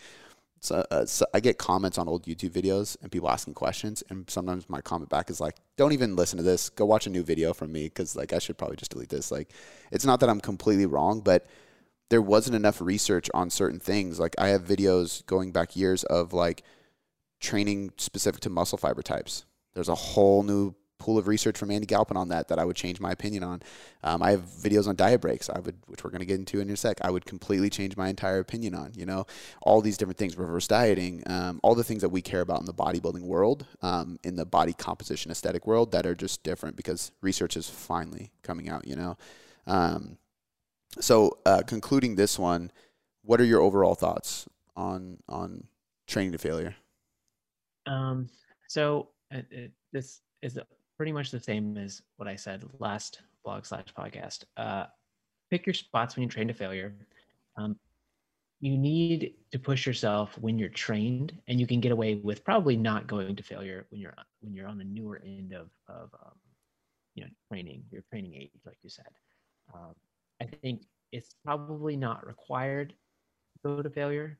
[0.63, 4.29] so, uh, so I get comments on old YouTube videos and people asking questions, and
[4.29, 6.69] sometimes my comment back is like, "Don't even listen to this.
[6.69, 9.31] Go watch a new video from me because like I should probably just delete this."
[9.31, 9.49] Like,
[9.91, 11.47] it's not that I'm completely wrong, but
[12.11, 14.19] there wasn't enough research on certain things.
[14.19, 16.61] Like I have videos going back years of like
[17.39, 19.45] training specific to muscle fiber types.
[19.73, 22.75] There's a whole new pool of research from Andy Galpin on that that I would
[22.75, 23.61] change my opinion on.
[24.03, 25.49] Um, I have videos on diet breaks.
[25.49, 26.97] I would, which we're going to get into in a sec.
[27.01, 28.91] I would completely change my entire opinion on.
[28.93, 29.25] You know,
[29.61, 32.65] all these different things, reverse dieting, um, all the things that we care about in
[32.65, 37.13] the bodybuilding world, um, in the body composition aesthetic world, that are just different because
[37.21, 38.85] research is finally coming out.
[38.85, 39.17] You know,
[39.65, 40.17] um,
[40.99, 42.71] so uh, concluding this one,
[43.23, 45.65] what are your overall thoughts on on
[46.07, 46.75] training to failure?
[47.85, 48.29] Um,
[48.67, 50.59] so it, it, this is
[50.97, 54.43] pretty much the same as what I said last blog slash podcast.
[54.57, 54.85] Uh,
[55.49, 56.95] pick your spots when you train to failure.
[57.57, 57.77] Um,
[58.59, 62.77] you need to push yourself when you're trained, and you can get away with probably
[62.77, 66.33] not going to failure when you're when you're on the newer end of of um,
[67.15, 69.09] you know training, your training age, like you said.
[69.73, 69.95] Um,
[70.41, 74.39] I think it's probably not required to go to failure,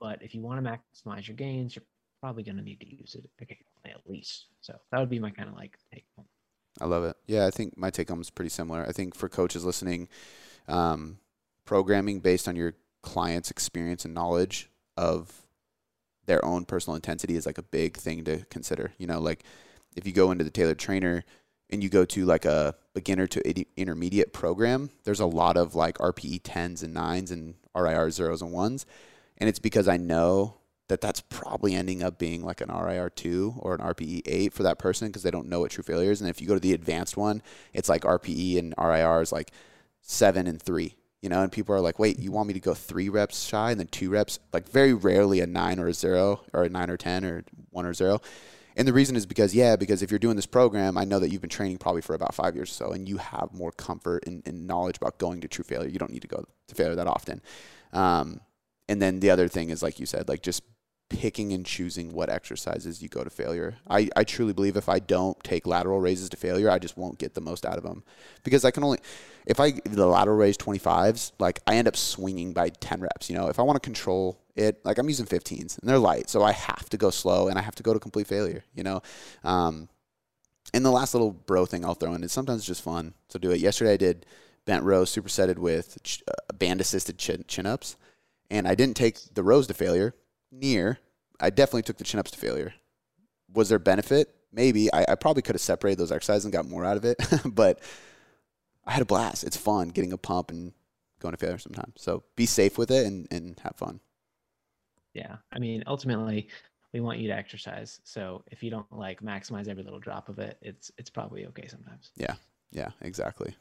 [0.00, 1.84] but if you want to maximize your gains, you're
[2.22, 3.28] probably going to need to use it
[3.84, 4.46] at least.
[4.62, 6.26] So that would be my kind of like take home.
[6.80, 7.16] I love it.
[7.26, 8.86] Yeah, I think my take home is pretty similar.
[8.88, 10.08] I think for coaches listening,
[10.66, 11.18] um,
[11.66, 15.42] programming based on your client's experience and knowledge of
[16.26, 18.92] their own personal intensity is like a big thing to consider.
[18.96, 19.44] You know, like
[19.94, 21.22] if you go into the tailored trainer
[21.68, 25.98] and you go to like a beginner to intermediate program, there's a lot of like
[25.98, 28.86] RPE 10s and 9s and RIR zeros and ones.
[29.38, 33.54] And it's because I know that that's probably ending up being like an RIR two
[33.58, 36.20] or an RPE eight for that person because they don't know what true failure is.
[36.20, 39.50] And if you go to the advanced one, it's like RPE and RIR is like
[40.02, 40.96] seven and three.
[41.22, 43.70] You know, and people are like, "Wait, you want me to go three reps shy
[43.70, 46.90] and then two reps?" Like very rarely a nine or a zero or a nine
[46.90, 48.20] or ten or one or zero.
[48.76, 51.30] And the reason is because, yeah, because if you're doing this program, I know that
[51.30, 54.24] you've been training probably for about five years or so, and you have more comfort
[54.26, 55.88] and, and knowledge about going to true failure.
[55.88, 57.40] You don't need to go to failure that often.
[57.92, 58.40] Um,
[58.88, 60.62] and then the other thing is, like you said, like just
[61.08, 63.76] picking and choosing what exercises you go to failure.
[63.88, 67.18] I, I truly believe if I don't take lateral raises to failure, I just won't
[67.18, 68.02] get the most out of them
[68.42, 68.98] because I can only,
[69.46, 73.28] if I the lateral raise 25s, like I end up swinging by 10 reps.
[73.28, 76.30] You know, if I want to control it, like I'm using 15s and they're light,
[76.30, 78.64] so I have to go slow and I have to go to complete failure.
[78.74, 79.02] You know,
[79.44, 79.88] um,
[80.72, 83.14] and the last little bro thing I'll throw in is sometimes just fun.
[83.28, 83.60] So do it.
[83.60, 84.26] Yesterday I did
[84.64, 87.96] bent rows supersetted with ch- uh, band assisted chin, chin ups,
[88.50, 90.14] and I didn't take the rows to failure.
[90.60, 90.98] Near,
[91.40, 92.74] I definitely took the chin ups to failure.
[93.52, 94.34] Was there benefit?
[94.52, 94.92] Maybe.
[94.92, 97.80] I, I probably could have separated those exercises and got more out of it, but
[98.84, 99.44] I had a blast.
[99.44, 100.72] It's fun getting a pump and
[101.18, 101.94] going to failure sometimes.
[101.96, 104.00] So be safe with it and, and have fun.
[105.12, 105.36] Yeah.
[105.52, 106.48] I mean, ultimately,
[106.92, 108.00] we want you to exercise.
[108.04, 111.66] So if you don't like maximize every little drop of it, it's it's probably okay
[111.66, 112.12] sometimes.
[112.16, 112.34] Yeah,
[112.70, 113.54] Yeah, exactly.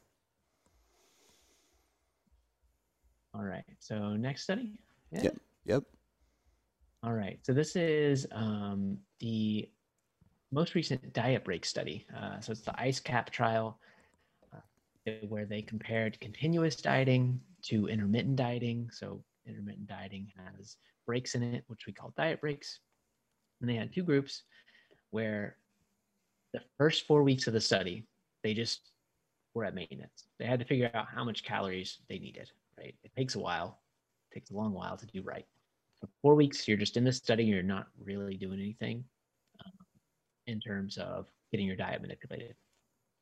[3.34, 3.66] All right.
[3.80, 4.80] So next study.
[5.12, 5.24] Yeah.
[5.24, 5.38] Yep.
[5.66, 5.84] Yep.
[7.04, 7.38] All right.
[7.42, 9.70] So this is um, the
[10.54, 12.06] most recent diet break study.
[12.16, 13.78] Uh, so it's the ICE CAP trial,
[14.54, 18.90] uh, where they compared continuous dieting to intermittent dieting.
[18.90, 22.80] So intermittent dieting has breaks in it, which we call diet breaks.
[23.60, 24.44] And they had two groups
[25.12, 25.58] where
[26.54, 28.06] the first four weeks of the study,
[28.44, 28.92] they just
[29.54, 30.28] were at maintenance.
[30.40, 32.96] They had to figure out how much calories they needed, right?
[33.04, 33.82] It takes a while,
[34.32, 35.46] it takes a long while to do right.
[36.22, 39.04] Four weeks, you're just in the study, you're not really doing anything
[39.66, 39.72] um,
[40.48, 42.56] in terms of getting your diet manipulated.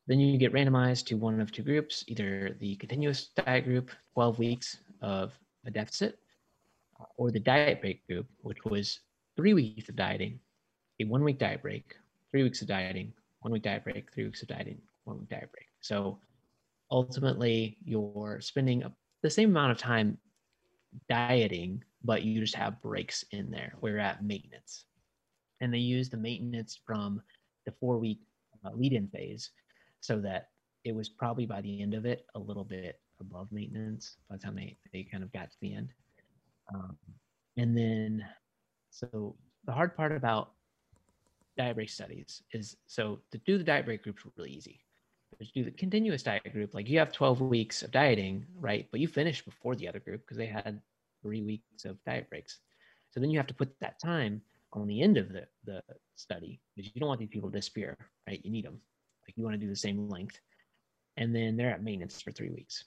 [0.06, 4.38] Then you get randomized to one of two groups, either the continuous diet group, 12
[4.38, 5.32] weeks of
[5.64, 6.18] a deficit,
[7.00, 9.00] uh, or the diet break group, which was
[9.36, 10.40] three weeks of dieting,
[11.00, 11.94] a one week diet break,
[12.30, 15.50] three weeks of dieting, one week diet break, three weeks of dieting, one week diet
[15.52, 15.66] break.
[15.80, 16.18] So
[16.90, 18.82] ultimately, you're spending
[19.22, 20.18] the same amount of time
[21.08, 23.74] dieting, but you just have breaks in there.
[23.80, 24.84] We're at maintenance.
[25.60, 27.22] And they use the maintenance from
[27.66, 28.20] the four week
[28.64, 29.50] uh, lead in phase
[30.00, 30.48] so that
[30.84, 34.42] it was probably by the end of it a little bit above maintenance by the
[34.42, 35.88] time they, they kind of got to the end.
[36.74, 36.96] Um,
[37.56, 38.24] and then,
[38.90, 40.52] so the hard part about
[41.56, 44.80] diet break studies is so to do the diet break groups really easy.
[45.40, 48.86] To do the continuous diet group, like you have 12 weeks of dieting, right?
[48.90, 50.80] But you finished before the other group because they had
[51.22, 52.58] three weeks of diet breaks.
[53.10, 54.40] So then you have to put that time
[54.72, 55.82] on the end of the, the
[56.16, 58.40] study because you don't want these people to disappear, right?
[58.44, 58.80] You need them.
[59.26, 60.38] Like you want to do the same length.
[61.16, 62.84] And then they're at maintenance for three weeks.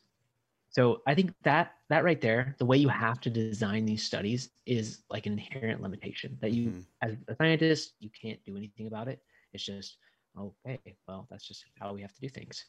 [0.69, 4.49] So I think that that right there, the way you have to design these studies
[4.65, 6.79] is like an inherent limitation that you, mm-hmm.
[7.01, 9.21] as a scientist, you can't do anything about it.
[9.53, 9.97] It's just
[10.37, 12.65] okay, well, that's just how we have to do things.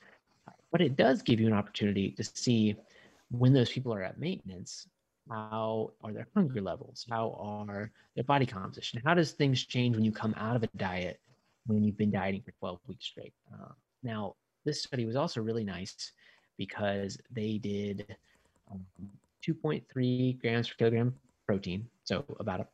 [0.71, 2.77] But it does give you an opportunity to see
[3.31, 4.87] when those people are at maintenance,
[5.29, 7.07] how are their hunger levels?
[7.09, 9.01] How are their body composition?
[9.05, 11.21] How does things change when you come out of a diet
[11.67, 13.35] when you've been dieting for 12 weeks straight?
[13.53, 14.35] Uh, now,
[14.65, 16.13] this study was also really nice
[16.59, 18.17] because they did
[18.71, 18.85] um,
[19.47, 21.15] 2.3 grams per kilogram
[21.47, 22.67] protein, so about a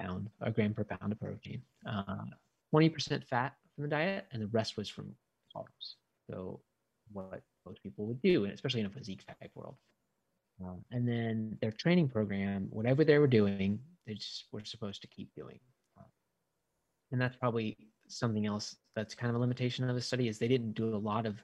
[0.00, 2.24] pound, a gram per pound of protein, uh,
[2.74, 5.14] 20% fat from the diet, and the rest was from
[5.54, 5.94] carbs.
[6.28, 6.60] So
[7.12, 9.76] what most people would do, and especially in a physique type world.
[10.62, 15.08] Um, and then their training program, whatever they were doing, they just were supposed to
[15.08, 15.58] keep doing.
[15.96, 16.04] Um,
[17.12, 17.76] and that's probably
[18.08, 20.98] something else that's kind of a limitation of the study is they didn't do a
[20.98, 21.36] lot of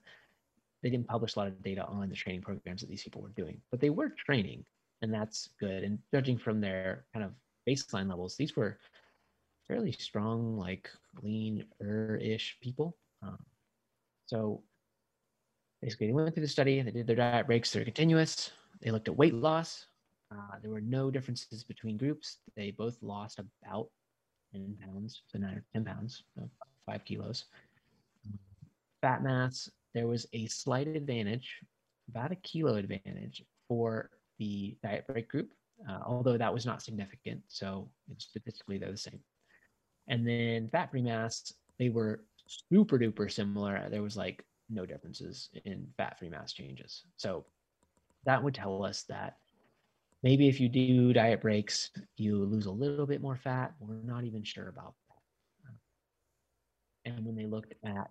[0.83, 3.31] they didn't publish a lot of data on the training programs that these people were
[3.31, 4.65] doing, but they were training,
[5.03, 5.83] and that's good.
[5.83, 7.33] And judging from their kind of
[7.67, 8.79] baseline levels, these were
[9.67, 10.91] fairly strong, like
[11.23, 12.97] lean-ish people.
[13.23, 13.39] Um,
[14.27, 14.63] so
[15.83, 18.53] basically, they went through the study, they did their diet breaks, they're continuous.
[18.83, 19.87] They looked at weight loss.
[20.33, 22.39] Uh, there were no differences between groups.
[22.57, 23.89] They both lost about
[24.53, 26.49] 10 pounds, so nine or 10 pounds, so
[26.85, 27.45] five kilos.
[29.03, 31.61] Fat mass, there was a slight advantage,
[32.09, 35.53] about a kilo advantage for the diet break group,
[35.89, 37.41] uh, although that was not significant.
[37.49, 39.21] So statistically, they're the same.
[40.09, 43.89] And then fat free mass, they were super duper similar.
[43.91, 47.05] There was like no differences in fat free mass changes.
[47.17, 47.45] So
[48.27, 49.39] that would tell us that
[50.23, 53.75] maybe if you do diet breaks, you lose a little bit more fat.
[53.81, 54.95] We're not even sure about
[57.05, 57.13] that.
[57.13, 58.11] And when they looked at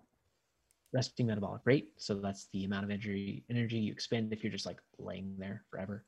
[0.92, 1.90] resting metabolic rate.
[1.98, 5.62] So that's the amount of energy energy you expend if you're just like laying there
[5.70, 6.04] forever.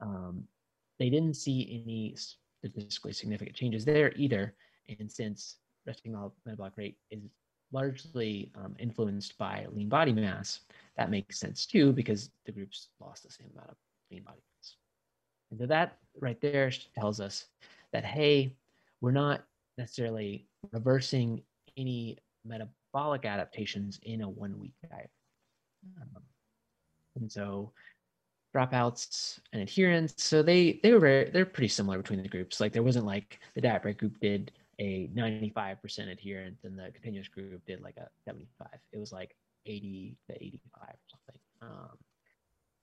[0.00, 0.44] Um,
[0.98, 4.54] they didn't see any statistically significant changes there either.
[4.88, 7.22] And since resting metabolic rate is
[7.72, 10.60] largely um, influenced by lean body mass,
[10.96, 13.76] that makes sense too because the groups lost the same amount of
[14.10, 14.74] lean body mass.
[15.50, 17.46] And so that right there tells us
[17.92, 18.54] that hey,
[19.00, 19.44] we're not
[19.78, 21.42] necessarily reversing
[21.76, 25.10] any metabolic adaptations in a one week diet.
[26.00, 26.22] Um,
[27.16, 27.72] and so
[28.54, 30.14] dropouts and adherence.
[30.16, 32.60] So they they were very, they're pretty similar between the groups.
[32.60, 37.28] Like there wasn't like the diet break group did a 95% adherence and the continuous
[37.28, 38.66] group did like a 75.
[38.92, 41.40] It was like 80 to 85 or something.
[41.62, 41.98] Um,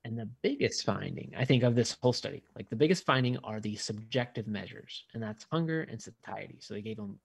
[0.05, 3.59] and the biggest finding, I think, of this whole study, like the biggest finding are
[3.59, 6.59] the subjective measures, and that's hunger and satiety.
[6.61, 7.19] So they gave them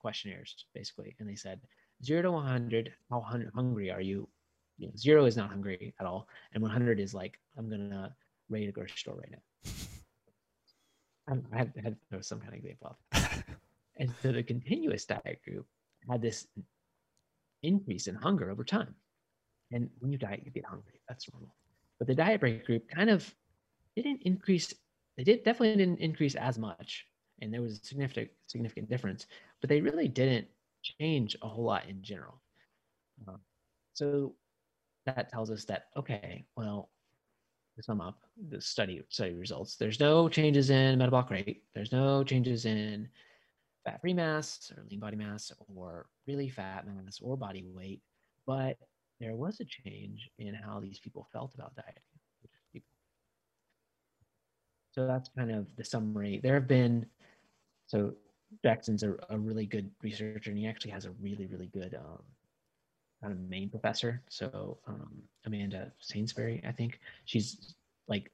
[0.00, 1.60] questionnaires basically, and they said,
[2.02, 4.26] zero to 100, how hun- hungry are you?
[4.78, 6.28] you know, zero is not hungry at all.
[6.52, 8.12] And 100 is like, I'm to
[8.48, 9.70] raid a grocery store right now.
[11.52, 12.98] I I had to throw some kind of example
[13.96, 15.66] and so the continuous diet group
[16.10, 16.46] had this
[17.62, 18.94] increase in hunger over time.
[19.72, 21.00] And when you diet, you get hungry.
[21.08, 21.54] That's normal.
[21.98, 23.32] But the diet break group kind of
[23.96, 24.72] didn't increase.
[25.16, 27.06] They did definitely didn't increase as much,
[27.40, 29.26] and there was a significant significant difference.
[29.60, 30.48] But they really didn't
[30.82, 32.40] change a whole lot in general.
[33.26, 33.36] Uh,
[33.94, 34.34] so
[35.06, 36.90] that tells us that okay, well,
[37.76, 38.18] to sum up
[38.50, 43.08] the study study results, there's no changes in metabolic rate, there's no changes in
[43.84, 48.00] fat free mass or lean body mass or really fat mass or body weight,
[48.46, 48.78] but
[49.20, 52.02] there was a change in how these people felt about dieting.
[54.94, 56.40] So that's kind of the summary.
[56.40, 57.04] There have been,
[57.86, 58.14] so
[58.62, 62.22] Jackson's a, a really good researcher and he actually has a really, really good um,
[63.20, 64.22] kind of main professor.
[64.28, 65.10] So um,
[65.46, 67.74] Amanda Sainsbury, I think she's
[68.06, 68.30] like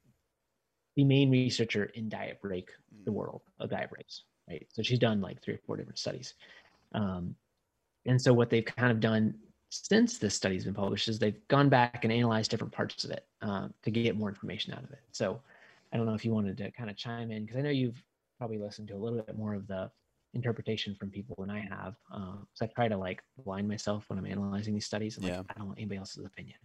[0.95, 2.69] the main researcher in diet break,
[3.05, 3.15] the mm.
[3.15, 4.67] world of diet breaks, right?
[4.73, 6.33] So she's done like three or four different studies.
[6.93, 7.35] Um,
[8.05, 9.35] and so what they've kind of done
[9.69, 13.25] since this study's been published is they've gone back and analyzed different parts of it
[13.41, 14.99] um, to get more information out of it.
[15.11, 15.39] So
[15.93, 18.03] I don't know if you wanted to kind of chime in because I know you've
[18.37, 19.89] probably listened to a little bit more of the
[20.33, 21.95] interpretation from people than I have.
[22.13, 25.17] Uh, so I try to like blind myself when I'm analyzing these studies.
[25.17, 25.43] Like, yeah.
[25.49, 26.57] I don't want anybody else's opinion.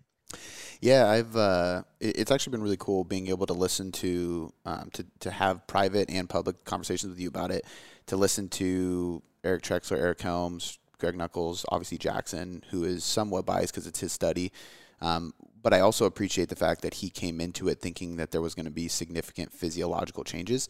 [0.81, 1.37] Yeah, I've.
[1.37, 5.67] Uh, it's actually been really cool being able to listen to, um, to to have
[5.67, 7.65] private and public conversations with you about it.
[8.07, 13.73] To listen to Eric Trexler, Eric Helms, Greg Nuckols, obviously Jackson, who is somewhat biased
[13.73, 14.53] because it's his study.
[15.01, 18.41] Um, but I also appreciate the fact that he came into it thinking that there
[18.41, 20.69] was going to be significant physiological changes.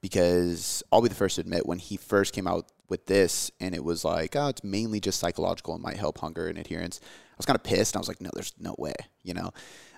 [0.00, 3.74] Because I'll be the first to admit, when he first came out with this, and
[3.74, 7.00] it was like, oh, it's mainly just psychological and might help hunger and adherence.
[7.40, 7.94] I was kind of pissed.
[7.94, 9.50] And I was like, no, there's no way, you know.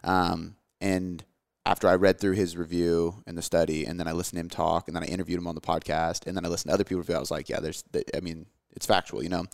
[0.05, 1.25] Um, and
[1.67, 4.49] after I read through his review and the study, and then I listened to him
[4.49, 6.85] talk, and then I interviewed him on the podcast, and then I listened to other
[6.85, 9.47] people review, I was like, yeah, there's, the, I mean, it's factual, you know.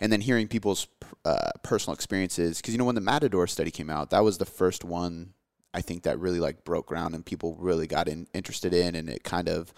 [0.00, 0.86] And then hearing people's
[1.24, 4.44] uh, personal experiences, because you know when the Matador study came out, that was the
[4.44, 5.34] first one
[5.74, 9.08] I think that really like broke ground and people really got in, interested in, and
[9.08, 9.72] it kind of,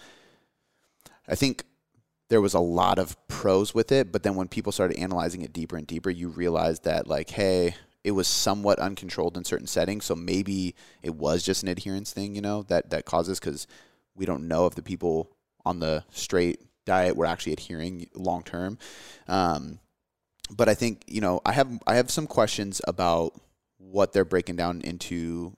[1.29, 1.65] I think
[2.35, 5.53] there was a lot of pros with it, but then when people started analyzing it
[5.53, 10.05] deeper and deeper, you realized that like, hey, it was somewhat uncontrolled in certain settings,
[10.05, 13.68] so maybe it was just an adherence thing, you know, that that causes because
[14.16, 15.30] we don't know if the people
[15.64, 18.78] on the straight diet we're actually adhering long term.
[19.28, 19.78] Um,
[20.51, 23.41] but I think you know I have I have some questions about
[23.78, 25.57] what they're breaking down into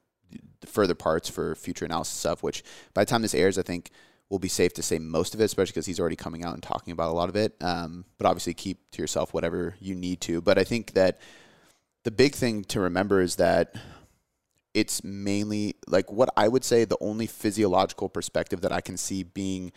[0.60, 2.42] the further parts for future analysis stuff.
[2.42, 2.62] Which
[2.92, 3.90] by the time this airs, I think
[4.28, 6.62] will be safe to say most of it, especially because he's already coming out and
[6.62, 7.54] talking about a lot of it.
[7.60, 10.40] Um, but obviously, keep to yourself whatever you need to.
[10.40, 11.20] But I think that
[12.04, 13.74] the big thing to remember is that
[14.74, 19.22] it's mainly like what I would say the only physiological perspective that I can see
[19.22, 19.72] being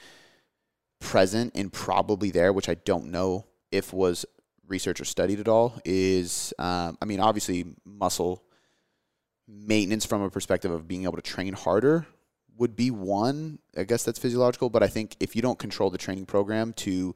[0.99, 4.25] present and probably there, which I don't know if was
[4.67, 8.43] research or studied at all, is um, I mean, obviously, muscle
[9.47, 12.05] maintenance from a perspective of being able to train harder
[12.59, 13.59] would be one.
[13.75, 17.15] I guess that's physiological, but I think if you don't control the training program to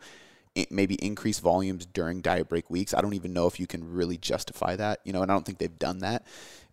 [0.69, 4.17] maybe increase volumes during diet break weeks, I don't even know if you can really
[4.17, 6.25] justify that, you know, and I don't think they've done that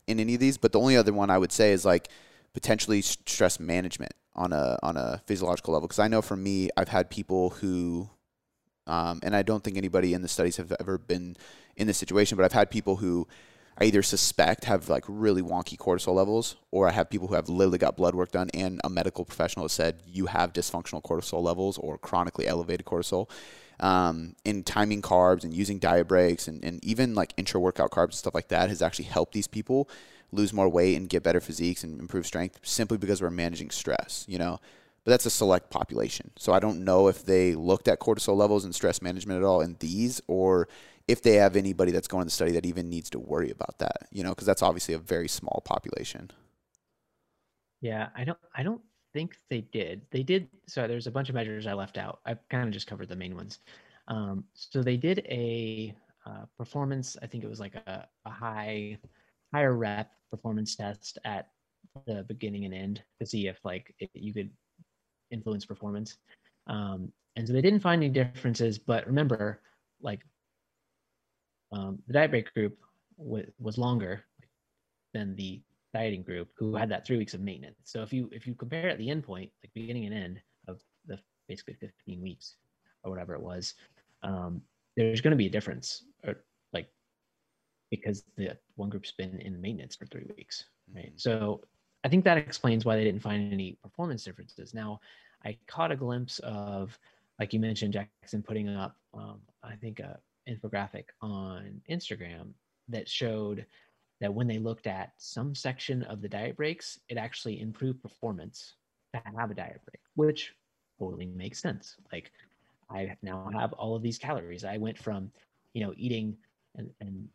[0.06, 0.56] in any of these.
[0.56, 2.08] But the only other one I would say is like
[2.54, 6.88] potentially stress management on a on a physiological level because I know for me I've
[6.88, 8.08] had people who
[8.86, 11.36] um, and I don't think anybody in the studies have ever been
[11.76, 13.26] in this situation but I've had people who
[13.80, 17.48] I either suspect have like really wonky cortisol levels or I have people who have
[17.48, 21.42] literally got blood work done and a medical professional has said you have dysfunctional cortisol
[21.42, 23.30] levels or chronically elevated cortisol
[23.80, 28.10] um, in timing carbs and using diet breaks and, and even like intra workout carbs
[28.10, 29.88] and stuff like that has actually helped these people
[30.32, 34.24] lose more weight and get better physiques and improve strength simply because we're managing stress,
[34.28, 34.60] you know.
[35.04, 36.30] But that's a select population.
[36.36, 39.62] So I don't know if they looked at cortisol levels and stress management at all
[39.62, 40.68] in these or
[41.10, 44.08] if they have anybody that's going to study that even needs to worry about that,
[44.12, 46.30] you know, because that's obviously a very small population.
[47.80, 48.82] Yeah, I don't I don't
[49.12, 50.02] think they did.
[50.10, 52.20] They did so there's a bunch of measures I left out.
[52.26, 53.58] I kind of just covered the main ones.
[54.08, 55.94] Um, so they did a
[56.26, 58.98] uh, performance, I think it was like a, a high
[59.52, 61.48] higher rep performance test at
[62.06, 64.50] the beginning and end to see if like if you could
[65.30, 66.18] influence performance.
[66.68, 69.60] Um, and so they didn't find any differences, but remember,
[70.02, 70.20] like
[71.72, 72.78] um, the diet break group
[73.18, 74.24] w- was longer
[75.14, 75.60] than the
[75.92, 77.78] dieting group who had that three weeks of maintenance.
[77.84, 80.80] So if you if you compare at the end point, like beginning and end of
[81.06, 81.18] the
[81.48, 82.56] basically 15 weeks
[83.02, 83.74] or whatever it was,
[84.22, 84.62] um,
[84.96, 86.36] there's going to be a difference, or
[87.90, 90.64] because the one group's been in maintenance for three weeks,
[90.94, 91.06] right?
[91.06, 91.16] Mm-hmm.
[91.16, 91.62] So
[92.04, 94.72] I think that explains why they didn't find any performance differences.
[94.72, 95.00] Now,
[95.44, 96.98] I caught a glimpse of,
[97.38, 100.18] like you mentioned, Jackson putting up, um, I think, a
[100.48, 102.52] infographic on Instagram
[102.88, 103.66] that showed
[104.20, 108.74] that when they looked at some section of the diet breaks, it actually improved performance
[109.14, 110.54] to have a diet break, which
[110.98, 111.96] totally makes sense.
[112.12, 112.30] Like
[112.90, 114.64] I now have all of these calories.
[114.64, 115.30] I went from,
[115.72, 116.36] you know, eating
[116.76, 117.28] and, and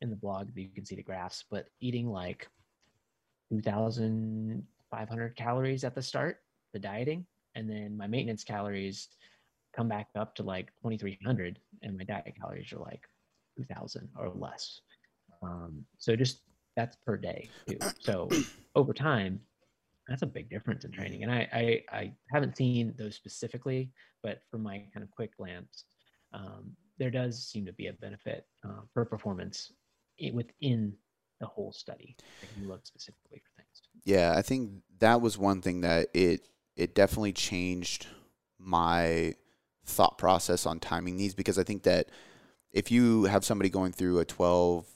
[0.00, 2.48] in the blog you can see the graphs, but eating like
[3.50, 6.38] 2,500 calories at the start,
[6.72, 9.08] the dieting, and then my maintenance calories
[9.74, 13.02] come back up to like 2,300, and my diet calories are like
[13.56, 14.80] 2,000 or less.
[15.42, 16.40] Um, so just
[16.76, 17.78] that's per day too.
[18.00, 18.28] So
[18.74, 19.40] over time,
[20.08, 21.22] that's a big difference in training.
[21.22, 23.90] And I, I, I haven't seen those specifically,
[24.22, 25.84] but from my kind of quick glance,
[26.32, 29.72] um, there does seem to be a benefit uh, for performance
[30.32, 30.92] within
[31.40, 32.16] the whole study.
[32.42, 33.82] If you look specifically for things.
[34.04, 38.06] Yeah, I think that was one thing that it it definitely changed
[38.58, 39.34] my
[39.84, 42.08] thought process on timing these because I think that
[42.72, 44.86] if you have somebody going through a 12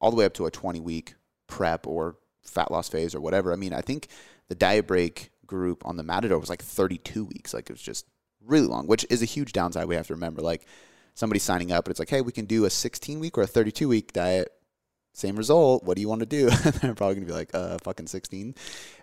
[0.00, 1.14] all the way up to a 20 week
[1.46, 4.08] prep or fat loss phase or whatever, I mean, I think
[4.48, 7.54] the diet break group on the Matador was like 32 weeks.
[7.54, 8.06] Like it was just
[8.44, 10.42] really long, which is a huge downside we have to remember.
[10.42, 10.66] Like
[11.14, 13.46] somebody signing up, but it's like, hey, we can do a 16 week or a
[13.46, 14.52] 32 week diet.
[15.14, 15.82] Same result.
[15.84, 16.48] What do you want to do?
[16.80, 18.54] They're probably going to be like, uh, fucking 16.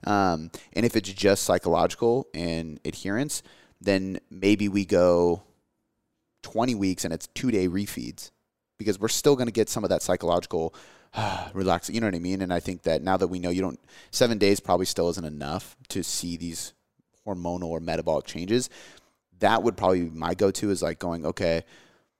[0.05, 3.43] Um, and if it's just psychological and adherence,
[3.81, 5.43] then maybe we go
[6.43, 8.31] 20 weeks and it's two day refeeds
[8.77, 10.73] because we're still going to get some of that psychological
[11.53, 11.89] relax.
[11.89, 12.41] You know what I mean?
[12.41, 13.79] And I think that now that we know you don't,
[14.11, 16.73] seven days probably still isn't enough to see these
[17.25, 18.69] hormonal or metabolic changes.
[19.39, 21.63] That would probably be my go to is like going, okay,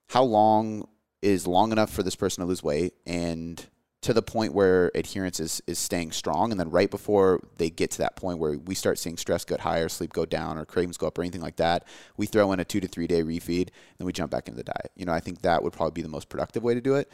[0.09, 0.87] how long
[1.21, 3.65] is long enough for this person to lose weight and
[4.05, 6.51] to the point where adherence is, is staying strong.
[6.51, 9.57] And then right before they get to that point where we start seeing stress go
[9.57, 12.59] higher, sleep go down, or cravings go up, or anything like that, we throw in
[12.59, 14.91] a two to three day refeed, and we jump back into the diet.
[14.95, 17.11] You know, I think that would probably be the most productive way to do it.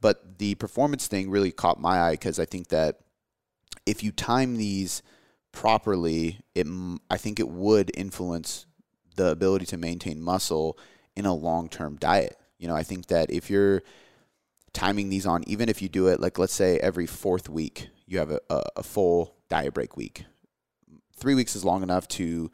[0.00, 3.00] But the performance thing really caught my eye because I think that
[3.84, 5.02] if you time these
[5.52, 6.66] properly, it
[7.10, 8.64] I think it would influence
[9.16, 10.78] the ability to maintain muscle
[11.16, 12.38] in a long term diet.
[12.58, 13.82] You know, I think that if you're
[14.72, 18.18] timing these on, even if you do it like let's say every fourth week, you
[18.18, 20.24] have a, a, a full diet break week.
[21.16, 22.50] Three weeks is long enough to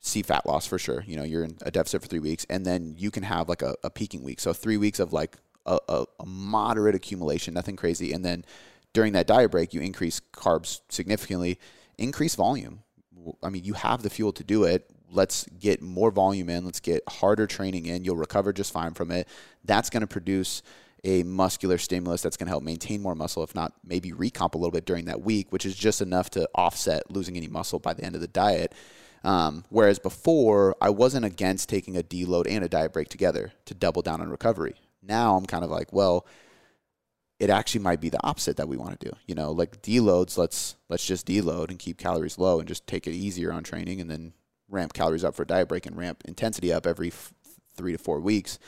[0.00, 1.02] see fat loss for sure.
[1.06, 3.62] You know, you're in a deficit for three weeks, and then you can have like
[3.62, 4.40] a, a peaking week.
[4.40, 8.12] So three weeks of like a, a, a moderate accumulation, nothing crazy.
[8.12, 8.44] And then
[8.92, 11.58] during that diet break, you increase carbs significantly,
[11.98, 12.80] increase volume.
[13.42, 14.88] I mean, you have the fuel to do it.
[15.10, 16.64] Let's get more volume in.
[16.64, 18.04] Let's get harder training in.
[18.04, 19.28] You'll recover just fine from it.
[19.64, 20.62] That's going to produce
[21.06, 24.58] a muscular stimulus that's going to help maintain more muscle, if not maybe recomp a
[24.58, 27.94] little bit during that week, which is just enough to offset losing any muscle by
[27.94, 28.74] the end of the diet.
[29.22, 33.74] Um, whereas before, I wasn't against taking a deload and a diet break together to
[33.74, 34.74] double down on recovery.
[35.00, 36.26] Now I'm kind of like, well,
[37.38, 39.16] it actually might be the opposite that we want to do.
[39.26, 43.06] You know, like deloads, let's let's just deload and keep calories low and just take
[43.06, 44.32] it easier on training and then
[44.68, 47.32] ramp calories up for diet break and ramp intensity up every f-
[47.76, 48.58] three to four weeks.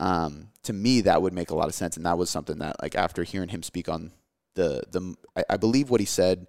[0.00, 2.80] Um, to me, that would make a lot of sense, and that was something that,
[2.82, 4.12] like, after hearing him speak on
[4.54, 6.46] the the, I, I believe what he said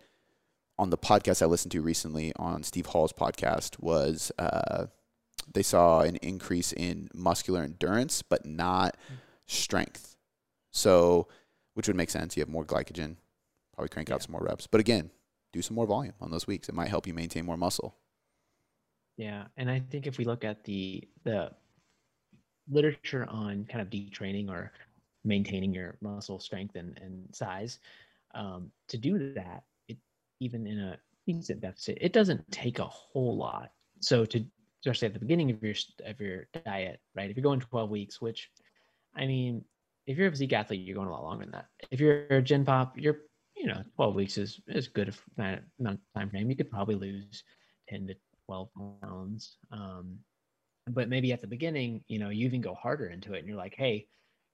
[0.77, 4.87] on the podcast I listened to recently on Steve Hall's podcast was uh,
[5.53, 8.97] they saw an increase in muscular endurance, but not
[9.45, 10.15] strength.
[10.71, 11.27] So,
[11.75, 12.35] which would make sense.
[12.35, 13.17] You have more glycogen,
[13.73, 14.15] probably crank yeah.
[14.15, 14.67] out some more reps.
[14.67, 15.11] But again,
[15.51, 16.67] do some more volume on those weeks.
[16.69, 17.95] It might help you maintain more muscle.
[19.15, 21.51] Yeah, and I think if we look at the the
[22.69, 24.71] literature on kind of detraining or
[25.23, 27.79] maintaining your muscle strength and, and size,
[28.35, 29.97] um, to do that, it
[30.39, 33.71] even in a decent deficit, it doesn't take a whole lot.
[33.99, 34.43] So to
[34.85, 37.29] especially at the beginning of your of your diet, right?
[37.29, 38.49] If you're going 12 weeks, which
[39.15, 39.63] I mean,
[40.05, 41.67] if you're a physique athlete, you're going a lot longer than that.
[41.91, 43.19] If you're a gen pop, you're
[43.55, 46.49] you know 12 weeks is is good amount of time frame.
[46.49, 47.43] You could probably lose
[47.89, 48.15] 10 to
[48.47, 48.69] 12
[49.01, 49.57] pounds.
[49.71, 50.17] Um,
[50.87, 53.57] but maybe at the beginning, you know, you even go harder into it, and you're
[53.57, 54.07] like, hey,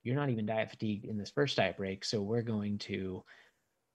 [0.03, 3.23] you're not even diet fatigued in this first diet break, so we're going to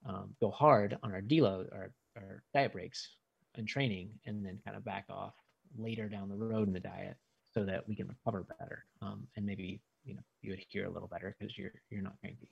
[0.05, 3.09] um, go hard on our deload, our, our diet breaks
[3.55, 5.33] and training, and then kind of back off
[5.77, 7.17] later down the road in the diet
[7.53, 11.07] so that we can recover better um, and maybe you know you adhere a little
[11.07, 12.49] better because you're you're not cranky.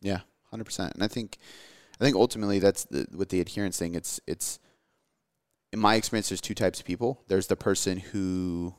[0.00, 0.20] Yeah
[0.52, 1.38] 100% and i think
[1.98, 4.60] i think ultimately that's the, with the adherence thing it's it's
[5.72, 7.22] in my experience there's two types of people.
[7.28, 8.74] There's the person who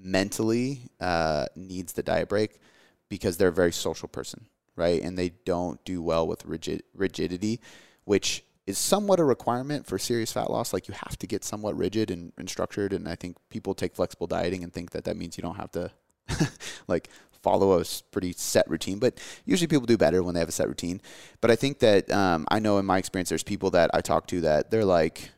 [0.00, 2.60] mentally uh, needs the diet break
[3.08, 4.46] because they're a very social person
[4.76, 7.60] right and they don't do well with rigid rigidity
[8.04, 10.74] which is somewhat a requirement for serious fat loss.
[10.74, 12.92] Like you have to get somewhat rigid and, and structured.
[12.92, 15.72] And I think people take flexible dieting and think that that means you don't have
[15.72, 15.90] to
[16.86, 17.08] like
[17.42, 18.98] follow a pretty set routine.
[18.98, 21.00] But usually people do better when they have a set routine.
[21.40, 24.26] But I think that um, I know in my experience, there's people that I talk
[24.28, 25.30] to that they're like,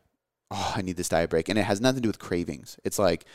[0.51, 1.49] oh, I need this diet break.
[1.49, 2.79] And it has nothing to do with cravings.
[2.83, 3.27] It's like,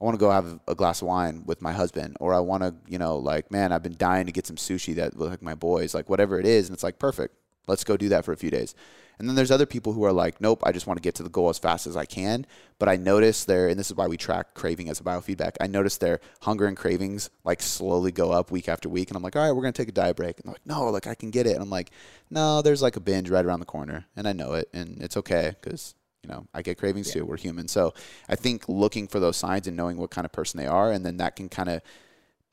[0.00, 2.62] I want to go have a glass of wine with my husband, or I want
[2.62, 5.54] to, you know, like, man, I've been dying to get some sushi that like my
[5.54, 6.68] boys, like whatever it is.
[6.68, 7.34] And it's like, perfect.
[7.66, 8.74] Let's go do that for a few days
[9.18, 11.22] And then there's other people who are like, nope, I just want to get to
[11.22, 12.46] the goal as fast as I can.
[12.78, 15.56] But I notice their, and this is why we track craving as a biofeedback.
[15.60, 19.10] I notice their hunger and cravings like slowly go up week after week.
[19.10, 20.38] And I'm like, all right, we're going to take a diet break.
[20.38, 21.54] And they're like, no, like I can get it.
[21.54, 21.90] And I'm like,
[22.30, 24.06] no, there's like a binge right around the corner.
[24.16, 24.68] And I know it.
[24.72, 27.20] And it's okay because, you know, I get cravings yeah.
[27.20, 27.26] too.
[27.26, 27.68] We're human.
[27.68, 27.94] So
[28.28, 31.04] I think looking for those signs and knowing what kind of person they are, and
[31.04, 31.80] then that can kind of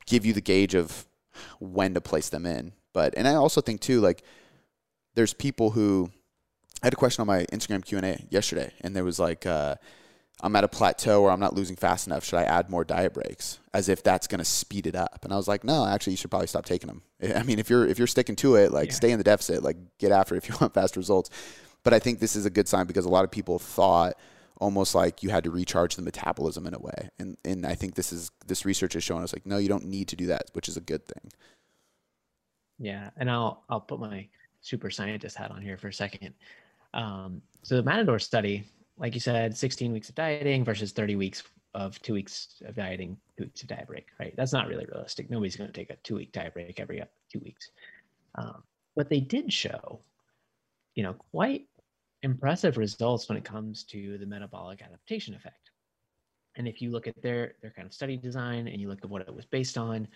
[0.06, 1.06] give you the gauge of
[1.58, 2.72] when to place them in.
[2.92, 4.22] But, and I also think too, like,
[5.14, 6.10] there's people who,
[6.82, 9.46] I had a question on my Instagram Q and A yesterday, and there was like,
[9.46, 9.76] uh,
[10.42, 12.22] "I'm at a plateau or I'm not losing fast enough.
[12.24, 15.20] Should I add more diet breaks?" As if that's going to speed it up.
[15.24, 17.02] And I was like, "No, actually, you should probably stop taking them.
[17.34, 18.94] I mean, if you're if you're sticking to it, like yeah.
[18.94, 21.30] stay in the deficit, like get after it if you want fast results."
[21.86, 24.14] But I think this is a good sign because a lot of people thought
[24.56, 27.94] almost like you had to recharge the metabolism in a way, and and I think
[27.94, 30.50] this is this research has shown us like no, you don't need to do that,
[30.52, 31.30] which is a good thing.
[32.80, 34.26] Yeah, and I'll I'll put my
[34.62, 36.34] super scientist hat on here for a second.
[36.92, 38.64] Um, so the Matador study,
[38.98, 43.16] like you said, 16 weeks of dieting versus 30 weeks of two weeks of dieting,
[43.38, 44.34] two weeks of diet break, right?
[44.36, 45.30] That's not really realistic.
[45.30, 47.00] Nobody's going to take a two week diet break every
[47.32, 47.70] two weeks.
[48.34, 48.64] Um,
[48.96, 50.00] but they did show,
[50.96, 51.68] you know, quite
[52.22, 55.70] impressive results when it comes to the metabolic adaptation effect.
[56.56, 59.10] And if you look at their their kind of study design and you look at
[59.10, 60.08] what it was based on,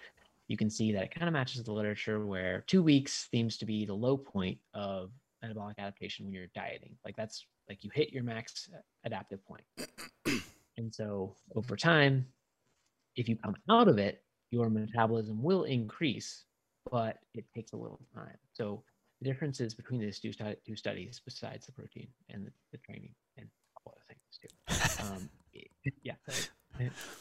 [0.48, 3.66] you can see that it kind of matches the literature where two weeks seems to
[3.66, 5.10] be the low point of
[5.42, 6.96] metabolic adaptation when you're dieting.
[7.04, 8.68] Like that's like you hit your max
[9.04, 9.62] adaptive point.
[10.76, 12.26] and so over time,
[13.16, 16.44] if you come out of it, your metabolism will increase,
[16.90, 18.36] but it takes a little time.
[18.52, 18.82] So
[19.20, 20.32] the differences between these two,
[20.66, 23.48] two studies, besides the protein and the, the training and
[23.84, 25.28] all other things too, um,
[26.02, 26.14] yeah,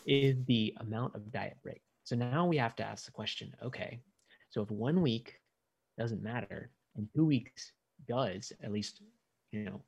[0.05, 1.81] is the amount of diet break.
[2.03, 3.99] So now we have to ask the question okay,
[4.49, 5.35] so if one week
[5.97, 7.71] doesn't matter and two weeks
[8.07, 9.01] does, at least,
[9.51, 9.81] you know,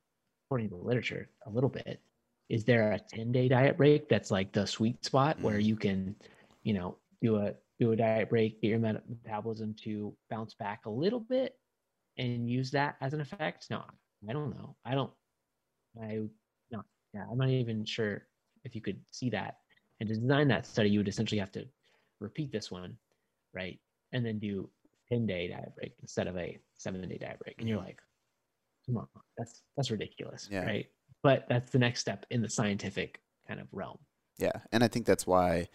[0.46, 2.02] according to the literature, a little bit,
[2.50, 5.68] is there a 10 day diet break that's like the sweet spot where mm-hmm.
[5.68, 6.16] you can,
[6.64, 10.90] you know, do a do a diet break, get your metabolism to bounce back a
[10.90, 11.56] little bit
[12.18, 13.68] and use that as an effect?
[13.70, 13.84] No,
[14.30, 14.76] I don't know.
[14.86, 15.12] I don't,
[16.02, 16.22] I,
[16.72, 16.84] no,
[17.14, 18.24] yeah, I'm not even sure
[18.64, 19.58] if you could see that.
[20.00, 21.66] And to design that study, you would essentially have to
[22.20, 22.98] repeat this one,
[23.54, 23.80] right?
[24.14, 24.70] And then do
[25.10, 27.56] 10 day diet break instead of a seven day diet break.
[27.60, 27.88] And you're mm-hmm.
[27.88, 28.02] like,
[28.86, 29.08] come on,
[29.38, 30.66] that's that's ridiculous, yeah.
[30.66, 30.88] right?
[31.24, 34.00] But that's the next step in the scientific kind of realm.
[34.40, 35.70] Yeah, and I think that's why,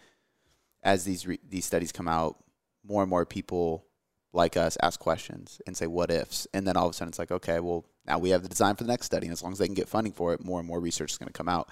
[0.83, 2.43] as these re- these studies come out,
[2.85, 3.86] more and more people
[4.33, 7.19] like us ask questions and say what ifs, and then all of a sudden it's
[7.19, 9.51] like, okay, well now we have the design for the next study, and as long
[9.51, 11.49] as they can get funding for it, more and more research is going to come
[11.49, 11.69] out.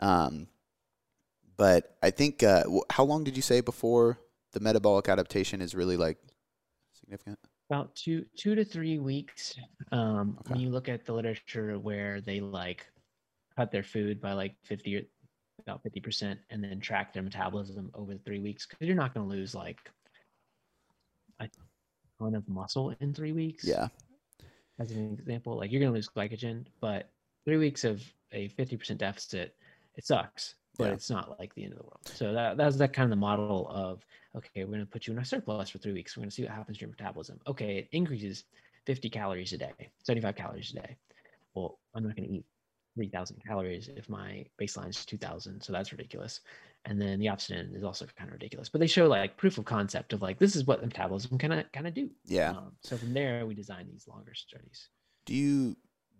[0.00, 0.48] Um,
[1.56, 4.18] but I think uh, how long did you say before
[4.52, 6.18] the metabolic adaptation is really like
[6.92, 7.38] significant?
[7.70, 9.54] About two two to three weeks.
[9.90, 10.52] Um, okay.
[10.52, 12.86] When you look at the literature where they like
[13.56, 15.02] cut their food by like fifty or
[15.60, 19.26] about fifty percent, and then track their metabolism over three weeks, because you're not going
[19.26, 19.78] to lose like
[22.18, 23.64] ton of muscle in three weeks.
[23.64, 23.88] Yeah.
[24.78, 27.10] As an example, like you're going to lose glycogen, but
[27.44, 28.02] three weeks of
[28.32, 29.54] a fifty percent deficit,
[29.96, 30.92] it sucks but yeah.
[30.92, 32.00] it's not like the end of the world.
[32.04, 34.04] So that that's that kind of the model of
[34.36, 36.16] okay, we're going to put you in a surplus for three weeks.
[36.16, 37.38] We're going to see what happens to your metabolism.
[37.46, 38.44] Okay, it increases
[38.86, 40.96] 50 calories a day, 75 calories a day.
[41.54, 42.44] Well, I'm not going to eat
[42.96, 45.62] 3,000 calories if my baseline is 2,000.
[45.62, 46.40] So that's ridiculous.
[46.86, 48.68] And then the opposite end is also kind of ridiculous.
[48.68, 51.52] But they show like proof of concept of like this is what the metabolism kind
[51.52, 52.10] of kind of do.
[52.26, 52.50] Yeah.
[52.50, 54.88] Um, so from there, we design these longer studies.
[55.24, 55.76] Do you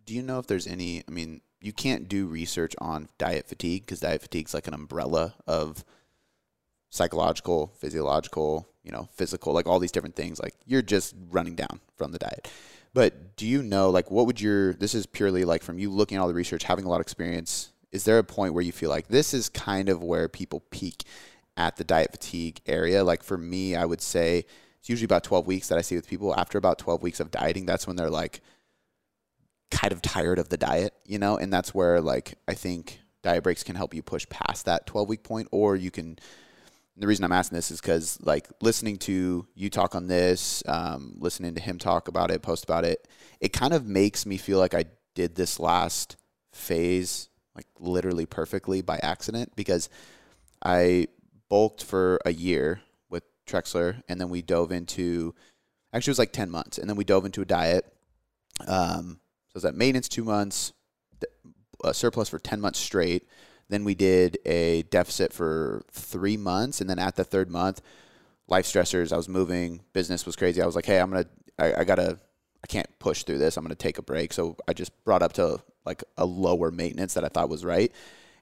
[0.06, 1.02] do you know if there's any?
[1.06, 4.74] I mean, you can't do research on diet fatigue because diet fatigue is like an
[4.74, 5.84] umbrella of
[6.90, 10.40] psychological, physiological, you know, physical, like all these different things.
[10.40, 12.48] Like you're just running down from the diet.
[12.94, 16.16] But do you know, like, what would your, this is purely like from you looking
[16.16, 18.72] at all the research, having a lot of experience, is there a point where you
[18.72, 21.04] feel like this is kind of where people peak
[21.56, 23.04] at the diet fatigue area?
[23.04, 24.44] Like for me, I would say
[24.80, 26.34] it's usually about 12 weeks that I see with people.
[26.34, 28.40] After about 12 weeks of dieting, that's when they're like,
[29.70, 33.44] kind of tired of the diet, you know, and that's where like I think diet
[33.44, 36.18] breaks can help you push past that 12 week point, or you can.
[36.96, 41.16] The reason I'm asking this is because like listening to you talk on this, um,
[41.18, 43.08] listening to him talk about it, post about it,
[43.40, 44.84] it kind of makes me feel like I
[45.14, 46.16] did this last
[46.52, 49.88] phase like literally perfectly by accident because
[50.64, 51.08] I
[51.48, 52.80] bulked for a year
[53.10, 55.34] with Trexler and then we dove into
[55.92, 57.94] actually it was like 10 months and then we dove into a diet
[58.66, 60.72] um, so was at maintenance two months,
[61.82, 63.28] a surplus for 10 months straight.
[63.68, 66.80] Then we did a deficit for three months.
[66.80, 67.80] And then at the third month,
[68.48, 70.60] life stressors, I was moving, business was crazy.
[70.60, 72.18] I was like, hey, I'm going to, I got to,
[72.62, 73.56] I can't push through this.
[73.56, 74.32] I'm going to take a break.
[74.32, 77.92] So I just brought up to like a lower maintenance that I thought was right.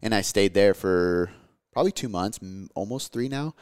[0.01, 1.31] And I stayed there for
[1.73, 2.39] probably two months,
[2.75, 3.55] almost three now.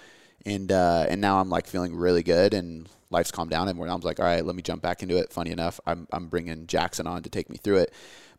[0.47, 3.69] And, uh, and now I'm like feeling really good and life's calmed down.
[3.69, 5.33] And I was like, all right, let me jump back into it.
[5.33, 7.93] Funny enough, I'm, I'm bringing Jackson on to take me through it.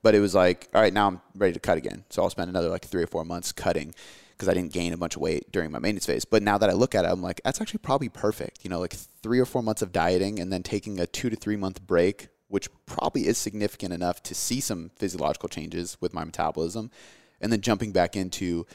[0.03, 2.05] But it was like, all right, now I'm ready to cut again.
[2.09, 3.93] So I'll spend another like three or four months cutting
[4.31, 6.25] because I didn't gain a bunch of weight during my maintenance phase.
[6.25, 8.63] But now that I look at it, I'm like, that's actually probably perfect.
[8.63, 11.35] You know, like three or four months of dieting and then taking a two to
[11.35, 16.23] three month break, which probably is significant enough to see some physiological changes with my
[16.23, 16.91] metabolism,
[17.39, 18.65] and then jumping back into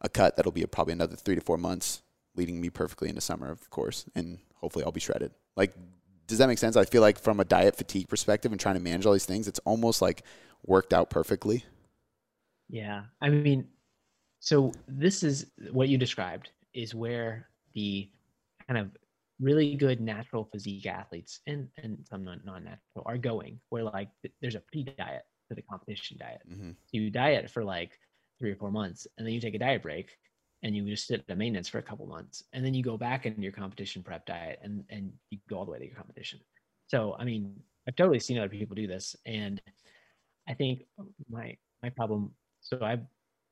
[0.00, 2.02] a cut that'll be probably another three to four months,
[2.36, 5.32] leading me perfectly into summer, of course, and hopefully I'll be shredded.
[5.56, 5.74] Like,
[6.26, 6.76] does that make sense?
[6.76, 9.48] I feel like from a diet fatigue perspective and trying to manage all these things,
[9.48, 10.22] it's almost like
[10.64, 11.64] worked out perfectly.
[12.68, 13.02] Yeah.
[13.20, 13.66] I mean,
[14.40, 18.08] so this is what you described is where the
[18.66, 18.90] kind of
[19.40, 24.08] really good natural physique athletes and and some non-natural are going where like
[24.40, 26.70] there's a pre-diet to the competition diet mm-hmm.
[26.92, 27.98] you diet for like
[28.38, 30.16] three or four months and then you take a diet break
[30.62, 33.26] and you just sit at maintenance for a couple months and then you go back
[33.26, 36.38] into your competition prep diet and and you go all the way to your competition
[36.86, 37.54] so i mean
[37.88, 39.60] i've totally seen other people do this and
[40.48, 40.84] i think
[41.28, 42.30] my my problem
[42.60, 43.02] so i've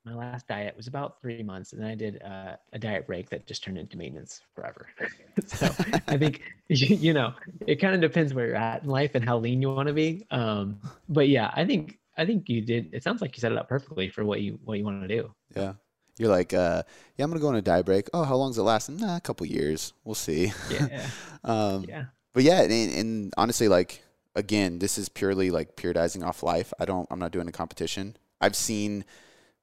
[0.05, 3.31] my last diet was about three months, and then I did uh, a diet break
[3.31, 4.89] that just turned into maintenance forever.
[5.47, 5.67] so
[6.09, 7.35] I think you, you, know
[7.67, 9.95] it kind of depends where you're at in life and how lean you want to
[9.95, 10.27] be.
[10.31, 12.91] Um, but yeah, I think I think you did.
[12.93, 15.09] It sounds like you set it up perfectly for what you what you want to
[15.09, 15.33] do.
[15.55, 15.75] Yeah.
[16.19, 16.83] You're like, uh,
[17.17, 18.09] yeah, I'm gonna go on a diet break.
[18.13, 18.91] Oh, how long does it last?
[18.91, 19.93] Nah, a couple years.
[20.05, 20.53] We'll see.
[20.71, 21.07] Yeah.
[21.45, 22.05] um, yeah.
[22.35, 24.03] But yeah, and, and honestly, like
[24.35, 26.73] again, this is purely like periodizing off life.
[26.79, 27.07] I don't.
[27.11, 28.17] I'm not doing a competition.
[28.41, 29.05] I've seen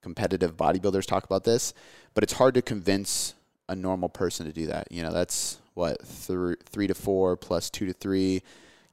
[0.02, 1.74] competitive bodybuilders talk about this,
[2.14, 3.34] but it's hard to convince
[3.68, 4.92] a normal person to do that.
[4.92, 8.42] You know, that's what three, three to four plus two to three.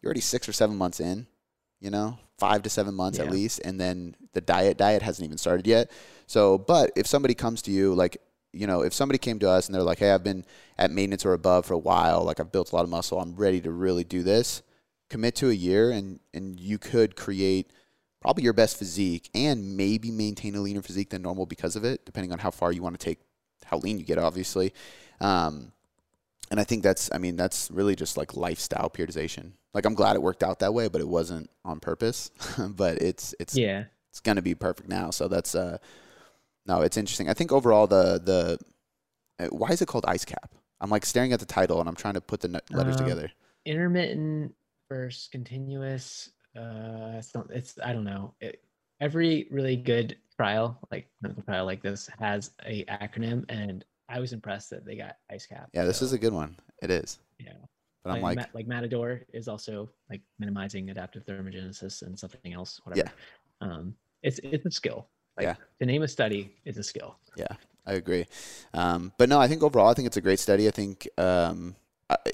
[0.00, 1.26] You're already six or seven months in.
[1.80, 3.24] You know, five to seven months yeah.
[3.24, 5.90] at least, and then the diet diet hasn't even started yet.
[6.26, 8.16] So, but if somebody comes to you like
[8.56, 10.44] you know, if somebody came to us and they're like, "Hey, I've been
[10.78, 13.34] at maintenance or above for a while, like I've built a lot of muscle, I'm
[13.34, 14.62] ready to really do this,"
[15.10, 17.70] commit to a year, and and you could create
[18.20, 22.04] probably your best physique and maybe maintain a leaner physique than normal because of it,
[22.04, 23.18] depending on how far you want to take,
[23.64, 24.72] how lean you get, obviously.
[25.20, 25.72] Um,
[26.50, 29.52] and I think that's, I mean, that's really just like lifestyle periodization.
[29.76, 32.30] Like I'm glad it worked out that way, but it wasn't on purpose.
[32.58, 35.10] but it's it's yeah, it's gonna be perfect now.
[35.10, 35.76] So that's uh,
[36.64, 37.28] no, it's interesting.
[37.28, 38.58] I think overall the the
[39.38, 40.54] uh, why is it called ice cap?
[40.80, 43.30] I'm like staring at the title and I'm trying to put the letters um, together.
[43.66, 44.54] Intermittent
[44.88, 48.34] versus continuous uh, it's not, it's I don't know.
[48.40, 48.62] It,
[49.00, 54.32] every really good trial, like clinical trial like this, has a acronym, and I was
[54.32, 55.66] impressed that they got IceCap.
[55.72, 56.56] Yeah, this so, is a good one.
[56.82, 57.18] It is.
[57.38, 57.52] Yeah.
[58.04, 62.80] But I'm like, like, like Matador is also like minimizing adaptive thermogenesis and something else,
[62.84, 63.10] whatever.
[63.60, 63.68] Yeah.
[63.68, 65.08] Um, it's it's a skill.
[65.36, 65.54] Like, yeah.
[65.80, 67.16] To name a study is a skill.
[67.36, 67.48] Yeah,
[67.84, 68.26] I agree.
[68.72, 70.68] Um, but no, I think overall, I think it's a great study.
[70.68, 71.74] I think, um,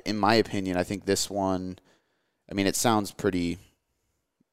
[0.04, 1.78] in my opinion, I think this one.
[2.50, 3.58] I mean, it sounds pretty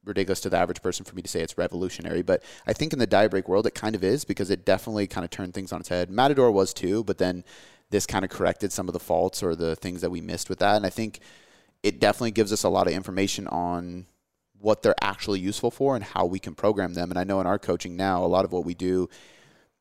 [0.04, 2.98] ridiculous to the average person for me to say it's revolutionary, but I think in
[2.98, 5.72] the diet break world, it kind of is because it definitely kind of turned things
[5.72, 6.10] on its head.
[6.10, 7.44] Matador was too, but then
[7.90, 10.60] this kind of corrected some of the faults or the things that we missed with
[10.60, 10.76] that.
[10.76, 11.20] And I think
[11.82, 14.06] it definitely gives us a lot of information on
[14.58, 17.10] what they're actually useful for and how we can program them.
[17.10, 19.08] And I know in our coaching now, a lot of what we do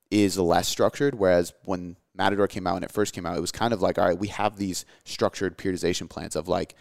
[0.10, 3.52] is less structured, whereas when Matador came out and it first came out, it was
[3.52, 6.76] kind of like, all right, we have these structured periodization plans of like,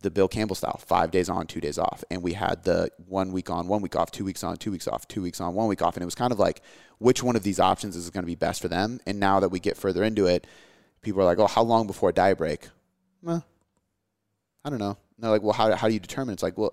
[0.00, 2.04] the Bill Campbell style, five days on, two days off.
[2.10, 4.86] And we had the one week on, one week off, two weeks on, two weeks
[4.86, 5.96] off, two weeks on, one week off.
[5.96, 6.62] And it was kind of like,
[6.98, 9.00] which one of these options is going to be best for them?
[9.06, 10.46] And now that we get further into it,
[11.02, 12.68] people are like, oh, how long before a diet break?
[13.22, 13.44] Well,
[14.64, 14.96] I don't know.
[15.16, 16.32] And they're like, well, how, how do you determine?
[16.32, 16.70] It's like, well,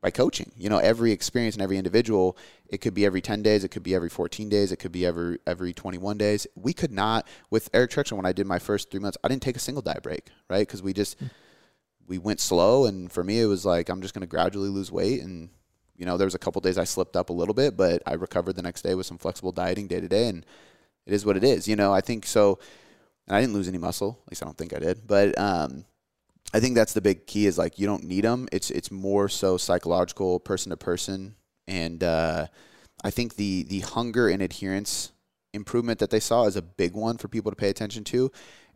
[0.00, 0.52] by coaching.
[0.56, 2.38] You know, every experience and every individual,
[2.68, 5.04] it could be every 10 days, it could be every 14 days, it could be
[5.04, 6.46] every every 21 days.
[6.54, 9.42] We could not, with Eric Trexler, when I did my first three months, I didn't
[9.42, 10.66] take a single diet break, right?
[10.66, 11.28] Because we just, mm
[12.08, 14.90] we went slow, and for me, it was like I'm just going to gradually lose
[14.90, 15.22] weight.
[15.22, 15.50] And
[15.96, 18.14] you know, there was a couple days I slipped up a little bit, but I
[18.14, 20.44] recovered the next day with some flexible dieting day to day, and
[21.06, 21.68] it is what it is.
[21.68, 22.58] You know, I think so.
[23.26, 25.06] And I didn't lose any muscle, at least I don't think I did.
[25.06, 25.84] But um,
[26.54, 28.48] I think that's the big key is like you don't need them.
[28.52, 31.34] It's it's more so psychological, person to person,
[31.66, 32.46] and uh,
[33.04, 35.12] I think the the hunger and adherence
[35.52, 38.30] improvement that they saw is a big one for people to pay attention to.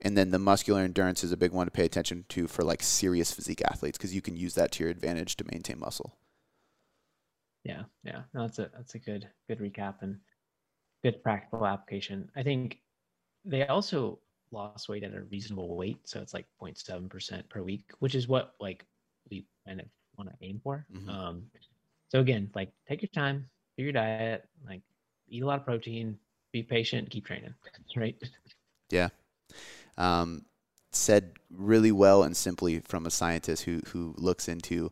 [0.05, 2.83] And then the muscular endurance is a big one to pay attention to for like
[2.83, 6.17] serious physique athletes because you can use that to your advantage to maintain muscle.
[7.65, 10.19] Yeah, yeah, no, that's a that's a good good recap and
[11.05, 12.29] good practical application.
[12.35, 12.81] I think
[13.45, 14.19] they also
[14.51, 18.27] lost weight at a reasonable weight, so it's like 0.7 percent per week, which is
[18.27, 18.85] what like
[19.31, 19.87] we kind of
[20.19, 20.85] want to aim for.
[20.93, 21.09] Mhm.
[21.09, 21.51] Um,
[22.09, 23.49] so again, like take your time,
[23.79, 24.83] do your diet, like
[25.29, 26.19] eat a lot of protein,
[26.53, 27.55] be patient, keep training,
[27.97, 28.17] right?
[29.99, 30.45] Um,
[30.91, 34.91] said really well and simply from a scientist who who looks into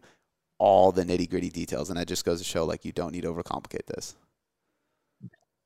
[0.58, 3.22] all the nitty gritty details, and that just goes to show like you don't need
[3.22, 4.16] to overcomplicate this.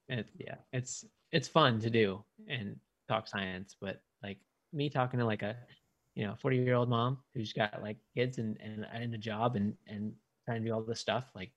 [0.09, 2.77] It, yeah, it's it's fun to do and
[3.09, 4.39] talk science, but like
[4.73, 5.57] me talking to like a
[6.15, 9.57] you know 40 year old mom who's got like kids and and, and a job
[9.57, 10.13] and and
[10.45, 11.51] trying to do all this stuff, like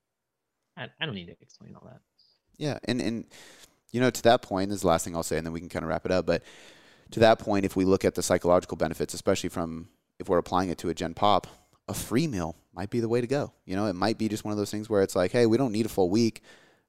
[0.77, 2.01] I, I don't need to explain all that.
[2.57, 3.25] Yeah, and and
[3.91, 5.59] you know to that point, this is the last thing I'll say, and then we
[5.59, 6.25] can kind of wrap it up.
[6.25, 6.43] But
[7.11, 9.89] to that point, if we look at the psychological benefits, especially from
[10.19, 11.47] if we're applying it to a Gen Pop,
[11.87, 13.53] a free meal might be the way to go.
[13.65, 15.57] You know, it might be just one of those things where it's like, hey, we
[15.57, 16.41] don't need a full week.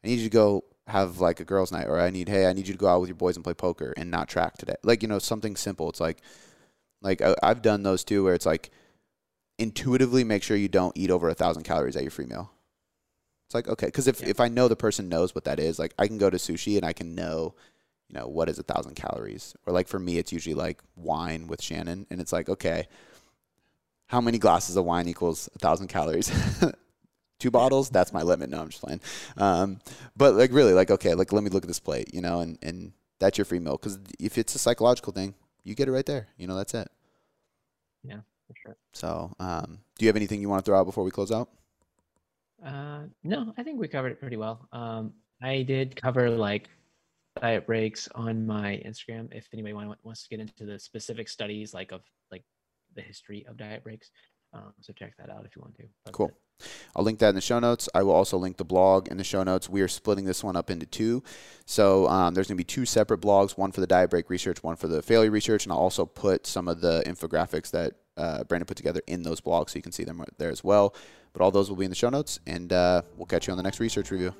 [0.03, 2.53] I need you to go have like a girls' night, or I need, hey, I
[2.53, 4.75] need you to go out with your boys and play poker and not track today.
[4.83, 5.89] Like you know, something simple.
[5.89, 6.19] It's like,
[7.03, 8.71] like I, I've done those too, where it's like
[9.59, 12.51] intuitively make sure you don't eat over a thousand calories at your free meal.
[13.47, 14.29] It's like okay, because if Yeah.
[14.29, 16.77] if I know the person knows what that is, like I can go to sushi
[16.77, 17.55] and I can know,
[18.09, 19.55] you know, what is a thousand calories.
[19.67, 22.87] Or like for me, it's usually like wine with Shannon, and it's like okay,
[24.07, 26.31] how many glasses of wine equals a thousand calories?
[27.39, 28.51] Two bottles, that's my limit.
[28.51, 29.01] No, I'm just playing.
[29.37, 29.79] Um,
[30.17, 32.59] but like really, like okay, like let me look at this plate, you know, and
[32.63, 33.77] and that's your free meal.
[33.77, 36.29] Because if it's a psychological thing, you get it right there.
[36.37, 36.89] You know, that's it.
[38.03, 38.77] Yeah, for sure.
[38.93, 41.49] So, um, do you have anything you want to throw out before we close out?
[42.65, 44.67] Uh, no, I think we covered it pretty well.
[44.73, 46.69] Um, I did cover like
[47.41, 49.29] diet breaks on my Instagram.
[49.33, 52.45] If anybody want, wants to get into the specific studies, like of like
[52.95, 54.11] the history of diet breaks,
[54.53, 55.85] um, so check that out if you want to.
[56.05, 56.33] But Cool.
[56.97, 57.89] I'll link that in the show notes.
[57.95, 59.69] I will also link the blog in the show notes.
[59.69, 61.23] We are splitting this one up into two.
[61.67, 64.63] So um, there's going to be two separate blogs one for the diet break research,
[64.63, 65.65] one for the failure research.
[65.65, 69.41] And I'll also put some of the infographics that uh, Brandon put together in those
[69.41, 70.95] blogs so you can see them there as well.
[71.33, 72.41] But all those will be in the show notes.
[72.47, 74.35] And uh, we'll catch you on the next research review.